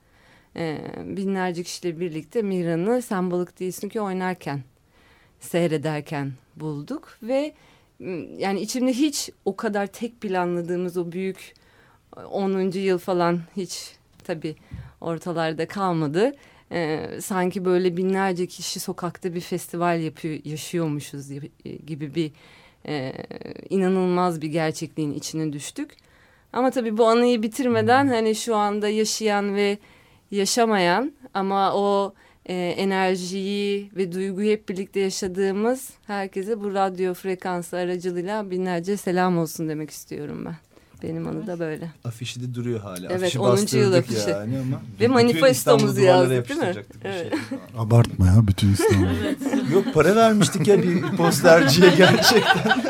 [0.56, 4.64] e, binlerce kişiyle birlikte Miran'ı sen balık değilsin ki oynarken
[5.40, 7.54] seyrederken bulduk ve
[8.38, 11.54] yani içimde hiç o kadar tek planladığımız o büyük
[12.32, 12.72] 10.
[12.72, 14.56] yıl falan hiç tabii
[15.02, 16.36] ortalarda kalmadı.
[16.74, 21.30] Ee, sanki böyle binlerce kişi sokakta bir festival yapıyor, yaşıyormuşuz
[21.86, 22.32] gibi bir
[22.88, 23.14] e,
[23.70, 25.96] inanılmaz bir gerçekliğin içine düştük.
[26.54, 29.78] Ama tabii bu anıyı bitirmeden hani şu anda yaşayan ve
[30.32, 32.14] yaşamayan ama o
[32.46, 39.70] e, enerjiyi ve duyguyu hep birlikte yaşadığımız herkese bu radyo frekansı aracılığıyla binlerce selam olsun
[39.70, 40.73] demek istiyorum ben.
[41.04, 41.92] Benim anı da böyle.
[42.06, 43.08] Afişi de duruyor hala.
[43.10, 43.78] Evet afişi 10.
[43.78, 44.30] yıl afişi.
[44.30, 46.74] Yani ama Ve manifestomuzu yazdık değil mi?
[47.04, 47.34] Evet.
[47.78, 49.08] Abartma ya bütün İstanbul.
[49.24, 49.38] evet.
[49.74, 52.84] Yok para vermiştik ya bir posterciye gerçekten.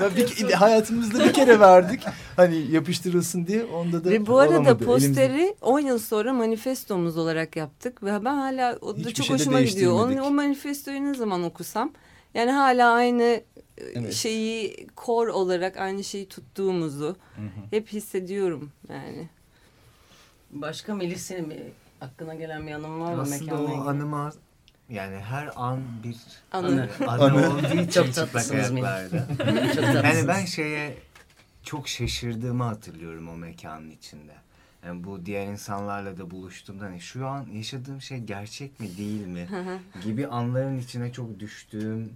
[0.16, 2.02] bir kere hayatımızda bir kere verdik.
[2.36, 4.84] Hani yapıştırılsın diye onda da Ve bu arada olamadı.
[4.84, 5.56] posteri Elimizde...
[5.60, 8.02] 10 yıl sonra manifestomuz olarak yaptık.
[8.02, 9.92] Ve ben hala o da Hiçbir çok hoşuma gidiyor.
[9.92, 11.92] Onu, o manifestoyu ne zaman okusam
[12.34, 13.40] yani hala aynı
[13.94, 14.12] evet.
[14.12, 17.48] şeyi kor olarak aynı şeyi tuttuğumuzu hı hı.
[17.70, 19.28] hep hissediyorum yani.
[20.50, 21.60] Başka Melis senin bir
[22.00, 23.22] aklına gelen bir anım var mı?
[23.22, 24.32] Aslında o anıma
[24.88, 26.16] yani her an bir
[26.52, 29.26] anı, anı, anı olduğu için çok çıplak ayaklarda.
[30.06, 30.98] yani ben şeye
[31.62, 34.32] çok şaşırdığımı hatırlıyorum o mekanın içinde.
[34.86, 39.48] Yani bu diğer insanlarla da buluştuğumda hani şu an yaşadığım şey gerçek mi değil mi
[40.04, 42.12] gibi anların içine çok düştüğüm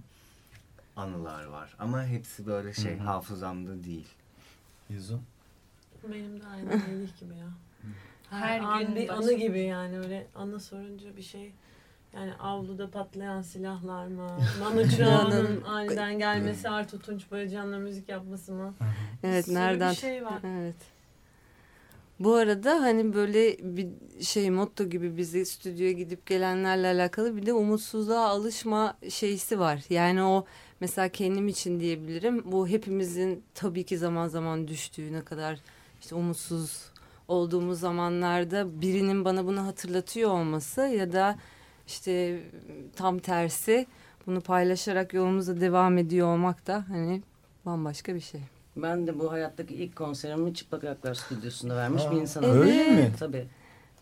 [0.95, 1.75] anılar var.
[1.79, 4.07] Ama hepsi böyle şey hafızamda değil.
[4.89, 5.21] Yüzüm?
[6.11, 7.49] Benim de aynı Melih gibi ya.
[8.29, 11.51] Her, Her gün bir anı gibi yani öyle anı sorunca bir şey
[12.15, 14.27] yani avluda patlayan silahlar mı?
[14.59, 18.73] Manu Chao'nun aniden gelmesi, Artu Tunç Bayıcan'la müzik yapması mı?
[19.23, 19.91] Evet, nereden?
[19.91, 20.39] Bir şey var.
[20.43, 20.75] Evet.
[22.19, 23.87] Bu arada hani böyle bir
[24.21, 29.83] şey motto gibi bizi stüdyoya gidip gelenlerle alakalı bir de umutsuzluğa alışma şeysi var.
[29.89, 30.45] Yani o
[30.85, 32.51] mesela kendim için diyebilirim.
[32.51, 35.59] Bu hepimizin tabii ki zaman zaman düştüğü ne kadar
[36.01, 36.91] işte umutsuz
[37.27, 41.37] olduğumuz zamanlarda birinin bana bunu hatırlatıyor olması ya da
[41.87, 42.39] işte
[42.95, 43.87] tam tersi
[44.27, 47.21] bunu paylaşarak yolumuza devam ediyor olmak da hani
[47.65, 48.41] bambaşka bir şey.
[48.75, 52.61] Ben de bu hayattaki ilk konserimi Çıplak Ayaklar Stüdyosu'nda vermiş Aa, bir insanım.
[52.61, 53.11] Öyle mi?
[53.19, 53.47] Tabii.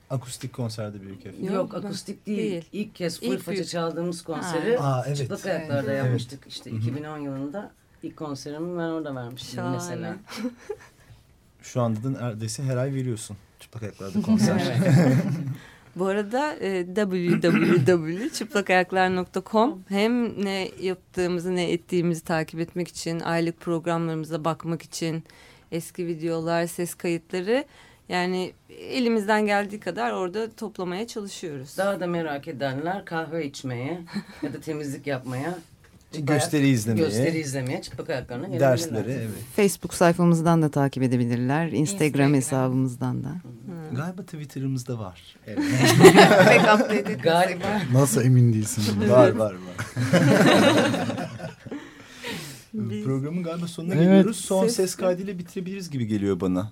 [0.09, 1.39] Akustik konserde büyük ev.
[1.39, 2.37] Yok, Yok akustik değil.
[2.37, 2.65] değil.
[2.71, 3.69] İlk kez full faça büyük...
[3.69, 5.17] çaldığımız konseri Aa, evet.
[5.17, 6.05] Çıplak Ayaklar'da evet.
[6.05, 6.47] yapmıştık.
[6.47, 6.79] İşte Hı -hı.
[6.79, 7.71] 2010 yılında
[8.03, 9.75] ilk konserimi ben orada vermiştim Şahane.
[9.75, 10.15] mesela.
[11.61, 14.61] Şu anda da neredeyse her ay veriyorsun Çıplak Ayaklar'da konser.
[15.95, 24.81] Bu arada e, www.çıplakayaklar.com hem ne yaptığımızı ne ettiğimizi takip etmek için, aylık programlarımıza bakmak
[24.81, 25.23] için,
[25.71, 27.65] eski videolar, ses kayıtları
[28.09, 31.77] yani elimizden geldiği kadar orada toplamaya çalışıyoruz.
[31.77, 34.01] Daha da merak edenler kahve içmeye
[34.41, 35.57] ya da temizlik yapmaya
[36.19, 37.05] gösteri izlemeye.
[37.05, 39.29] Gösteri izlemeye çıplak ayaklarına Dersleri evet.
[39.55, 41.65] Facebook sayfamızdan da takip edebilirler.
[41.65, 42.33] Instagram, Instagram.
[42.33, 43.29] hesabımızdan da.
[43.29, 43.95] Hmm.
[43.95, 45.35] Galiba Twitter'ımızda var.
[45.47, 45.63] Evet.
[47.23, 47.81] Galiba.
[47.93, 49.09] Nasıl emin değilsin?
[49.09, 49.55] var var var.
[53.03, 54.03] Programın galiba sonuna evet.
[54.03, 54.37] geliyoruz.
[54.37, 56.71] Son ses, ses kaydıyla bitirebiliriz gibi geliyor bana.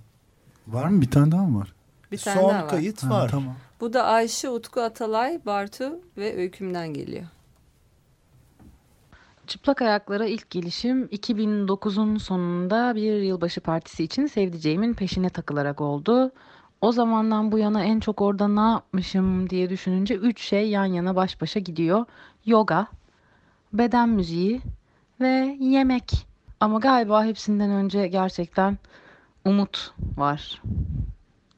[0.72, 1.02] Var mı?
[1.02, 1.74] Bir tane daha mı var?
[2.12, 2.70] Bir tane Son daha var.
[2.70, 3.22] kayıt var.
[3.22, 3.56] Ha, tamam.
[3.82, 7.26] Bu da Ayşe, Utku Atalay, Bartu ve Öyküm'den geliyor.
[9.48, 16.32] Çıplak Ayaklara ilk gelişim 2009'un sonunda bir yılbaşı partisi için sevdiceğimin peşine takılarak oldu.
[16.82, 21.16] O zamandan bu yana en çok orada ne yapmışım diye düşününce üç şey yan yana
[21.16, 22.06] baş başa gidiyor.
[22.46, 22.88] Yoga,
[23.74, 24.62] beden müziği
[25.22, 26.28] ve yemek.
[26.60, 28.78] Ama galiba hepsinden önce gerçekten
[29.46, 30.62] umut var.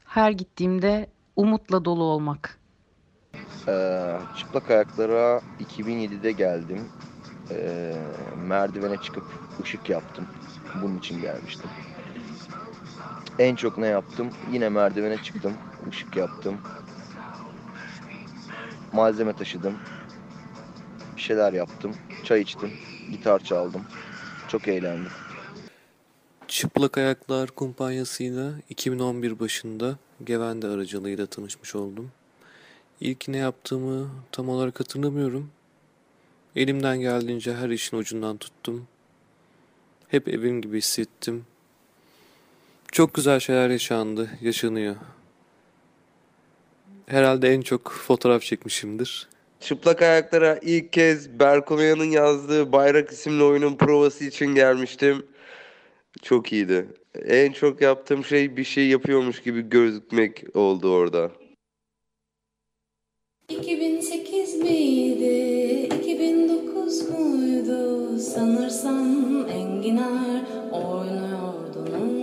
[0.04, 1.06] Her gittiğimde
[1.36, 2.58] umutla dolu olmak.
[3.68, 6.88] Ee, çıplak ayaklara 2007'de geldim
[7.50, 7.92] e,
[8.36, 9.24] merdivene çıkıp
[9.62, 10.26] ışık yaptım.
[10.82, 11.70] Bunun için gelmiştim.
[13.38, 14.30] En çok ne yaptım?
[14.52, 15.52] Yine merdivene çıktım.
[15.88, 16.56] ışık yaptım.
[18.92, 19.74] Malzeme taşıdım.
[21.16, 21.94] Bir şeyler yaptım.
[22.24, 22.72] Çay içtim.
[23.10, 23.82] Gitar çaldım.
[24.48, 25.10] Çok eğlendim.
[26.48, 32.10] Çıplak Ayaklar kumpanyasıyla 2011 başında Gevende aracılığıyla tanışmış oldum.
[33.00, 35.50] İlk ne yaptığımı tam olarak hatırlamıyorum
[36.56, 38.86] Elimden geldiğince her işin ucundan tuttum.
[40.08, 41.46] Hep evim gibi hissettim.
[42.92, 44.96] Çok güzel şeyler yaşandı, yaşanıyor.
[47.06, 49.28] Herhalde en çok fotoğraf çekmişimdir.
[49.60, 55.26] Çıplak ayaklara ilk kez Berkonoyan'ın yazdığı Bayrak isimli oyunun provası için gelmiştim.
[56.22, 56.86] Çok iyiydi.
[57.24, 61.30] En çok yaptığım şey bir şey yapıyormuş gibi gözükmek oldu orada.
[63.48, 70.42] 2008 miydi, 2009 muydu sanırsam enginar
[70.72, 72.13] oynuyordunuz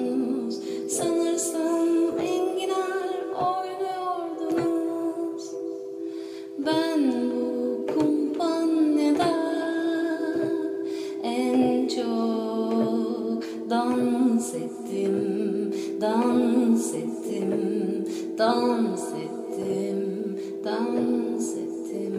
[18.42, 22.16] dans ettim dans ettim,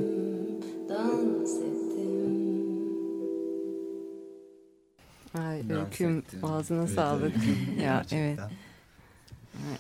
[0.89, 2.33] dans ettim.
[5.35, 7.35] Ay Öyküm ağzına evet, sağlık.
[7.83, 8.39] ya evet.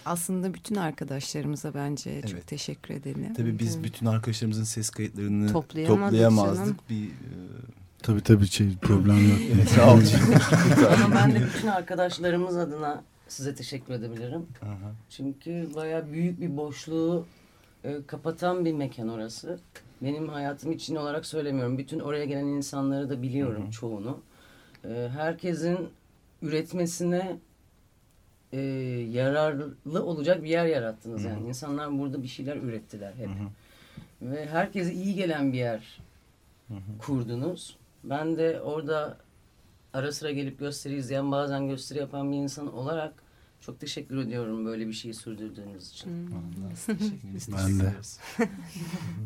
[0.05, 2.29] Aslında bütün arkadaşlarımıza bence evet.
[2.29, 3.35] çok teşekkür edelim.
[3.35, 3.85] Tabii biz evet.
[3.85, 6.91] bütün arkadaşlarımızın ses kayıtlarını toplayamazdık.
[6.91, 7.11] Bir, e...
[8.03, 9.69] Tabii tabii şey problem yok.
[9.75, 10.05] sağ olun.
[11.05, 13.03] Ama ben de bütün arkadaşlarımız adına
[13.33, 14.47] size teşekkür edebilirim.
[14.63, 14.93] Aha.
[15.11, 17.27] Çünkü baya büyük bir boşluğu
[17.85, 19.59] e, kapatan bir mekan orası.
[20.03, 21.79] Benim hayatım için olarak söylemiyorum.
[21.79, 23.71] Bütün oraya gelen insanları da biliyorum Hı -hı.
[23.73, 24.21] çoğunu.
[24.85, 25.89] e, herkesin
[26.43, 27.37] üretmesine
[28.53, 28.61] e,
[29.11, 31.25] yararlı olacak bir yer yarattınız.
[31.25, 33.29] Yani insanlar burada bir şeyler ürettiler hep.
[33.29, 34.31] Hı hı.
[34.33, 36.01] Ve herkese iyi gelen bir yer
[36.69, 36.99] hı hı.
[36.99, 37.77] kurdunuz.
[38.05, 39.17] Ben de orada
[39.93, 43.15] ara sıra gelip gösteri izleyen bazen gösteri yapan bir insan olarak
[43.61, 46.11] çok teşekkür ediyorum böyle bir şeyi sürdürdüğünüz için.
[46.11, 46.37] Hmm.
[47.57, 47.95] ben de.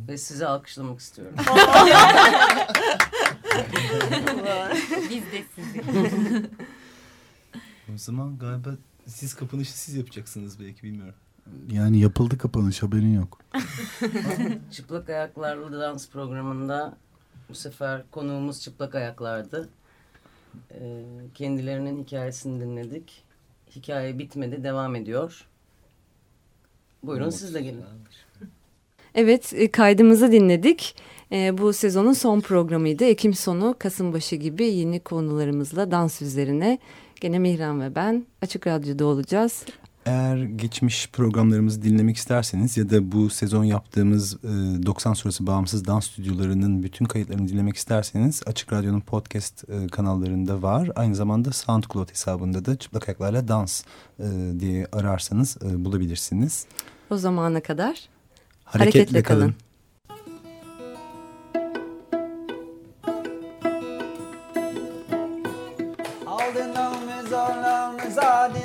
[0.09, 1.35] Ve sizi alkışlamak istiyorum.
[5.11, 5.83] Biz de sizi.
[7.95, 8.71] o zaman galiba
[9.07, 11.15] siz kapanışı siz yapacaksınız belki bilmiyorum.
[11.71, 13.41] Yani yapıldı kapanış haberin yok.
[14.73, 16.97] çıplak ayaklarla dans programında
[17.49, 19.69] bu sefer konuğumuz çıplak ayaklardı.
[20.71, 21.05] Ee,
[21.35, 23.25] kendilerinin hikayesini dinledik.
[23.77, 25.47] Hikaye bitmedi, devam ediyor.
[27.03, 27.85] Buyurun siz de gelin.
[29.15, 30.97] Evet, e, kaydımızı dinledik.
[31.33, 33.05] E, bu sezonun son programıydı.
[33.05, 36.79] Ekim sonu, Kasım başı gibi yeni konularımızla dans üzerine.
[37.21, 39.65] Gene Mihran ve ben Açık Radyo'da olacağız.
[40.07, 44.49] Eğer geçmiş programlarımızı dinlemek isterseniz ya da bu sezon yaptığımız e,
[44.87, 50.91] 90 sonrası bağımsız dans stüdyolarının bütün kayıtlarını dinlemek isterseniz Açık Radyo'nun podcast e, kanallarında var.
[50.97, 53.83] Aynı zamanda SoundCloud hesabında da Çıplak Ayaklarla Dans
[54.21, 54.25] e,
[54.61, 56.67] diye ararsanız e, bulabilirsiniz.
[57.11, 58.09] O zamana kadar
[58.65, 59.41] hareketle, hareketle kalın.
[59.41, 59.55] kalın.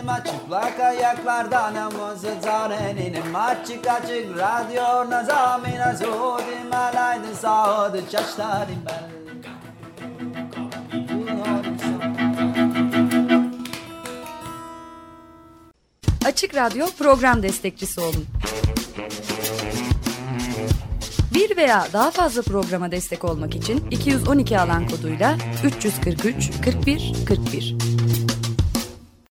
[0.02, 9.12] Zadima çıplak ayaklardan namazı zarenin Açık açık radyo nazamina Zudim alaydı sağdı çaştarim ben.
[16.26, 18.26] Açık Radyo program destekçisi olun.
[21.34, 27.91] Bir veya daha fazla programa destek olmak için 212 alan koduyla 343 41 41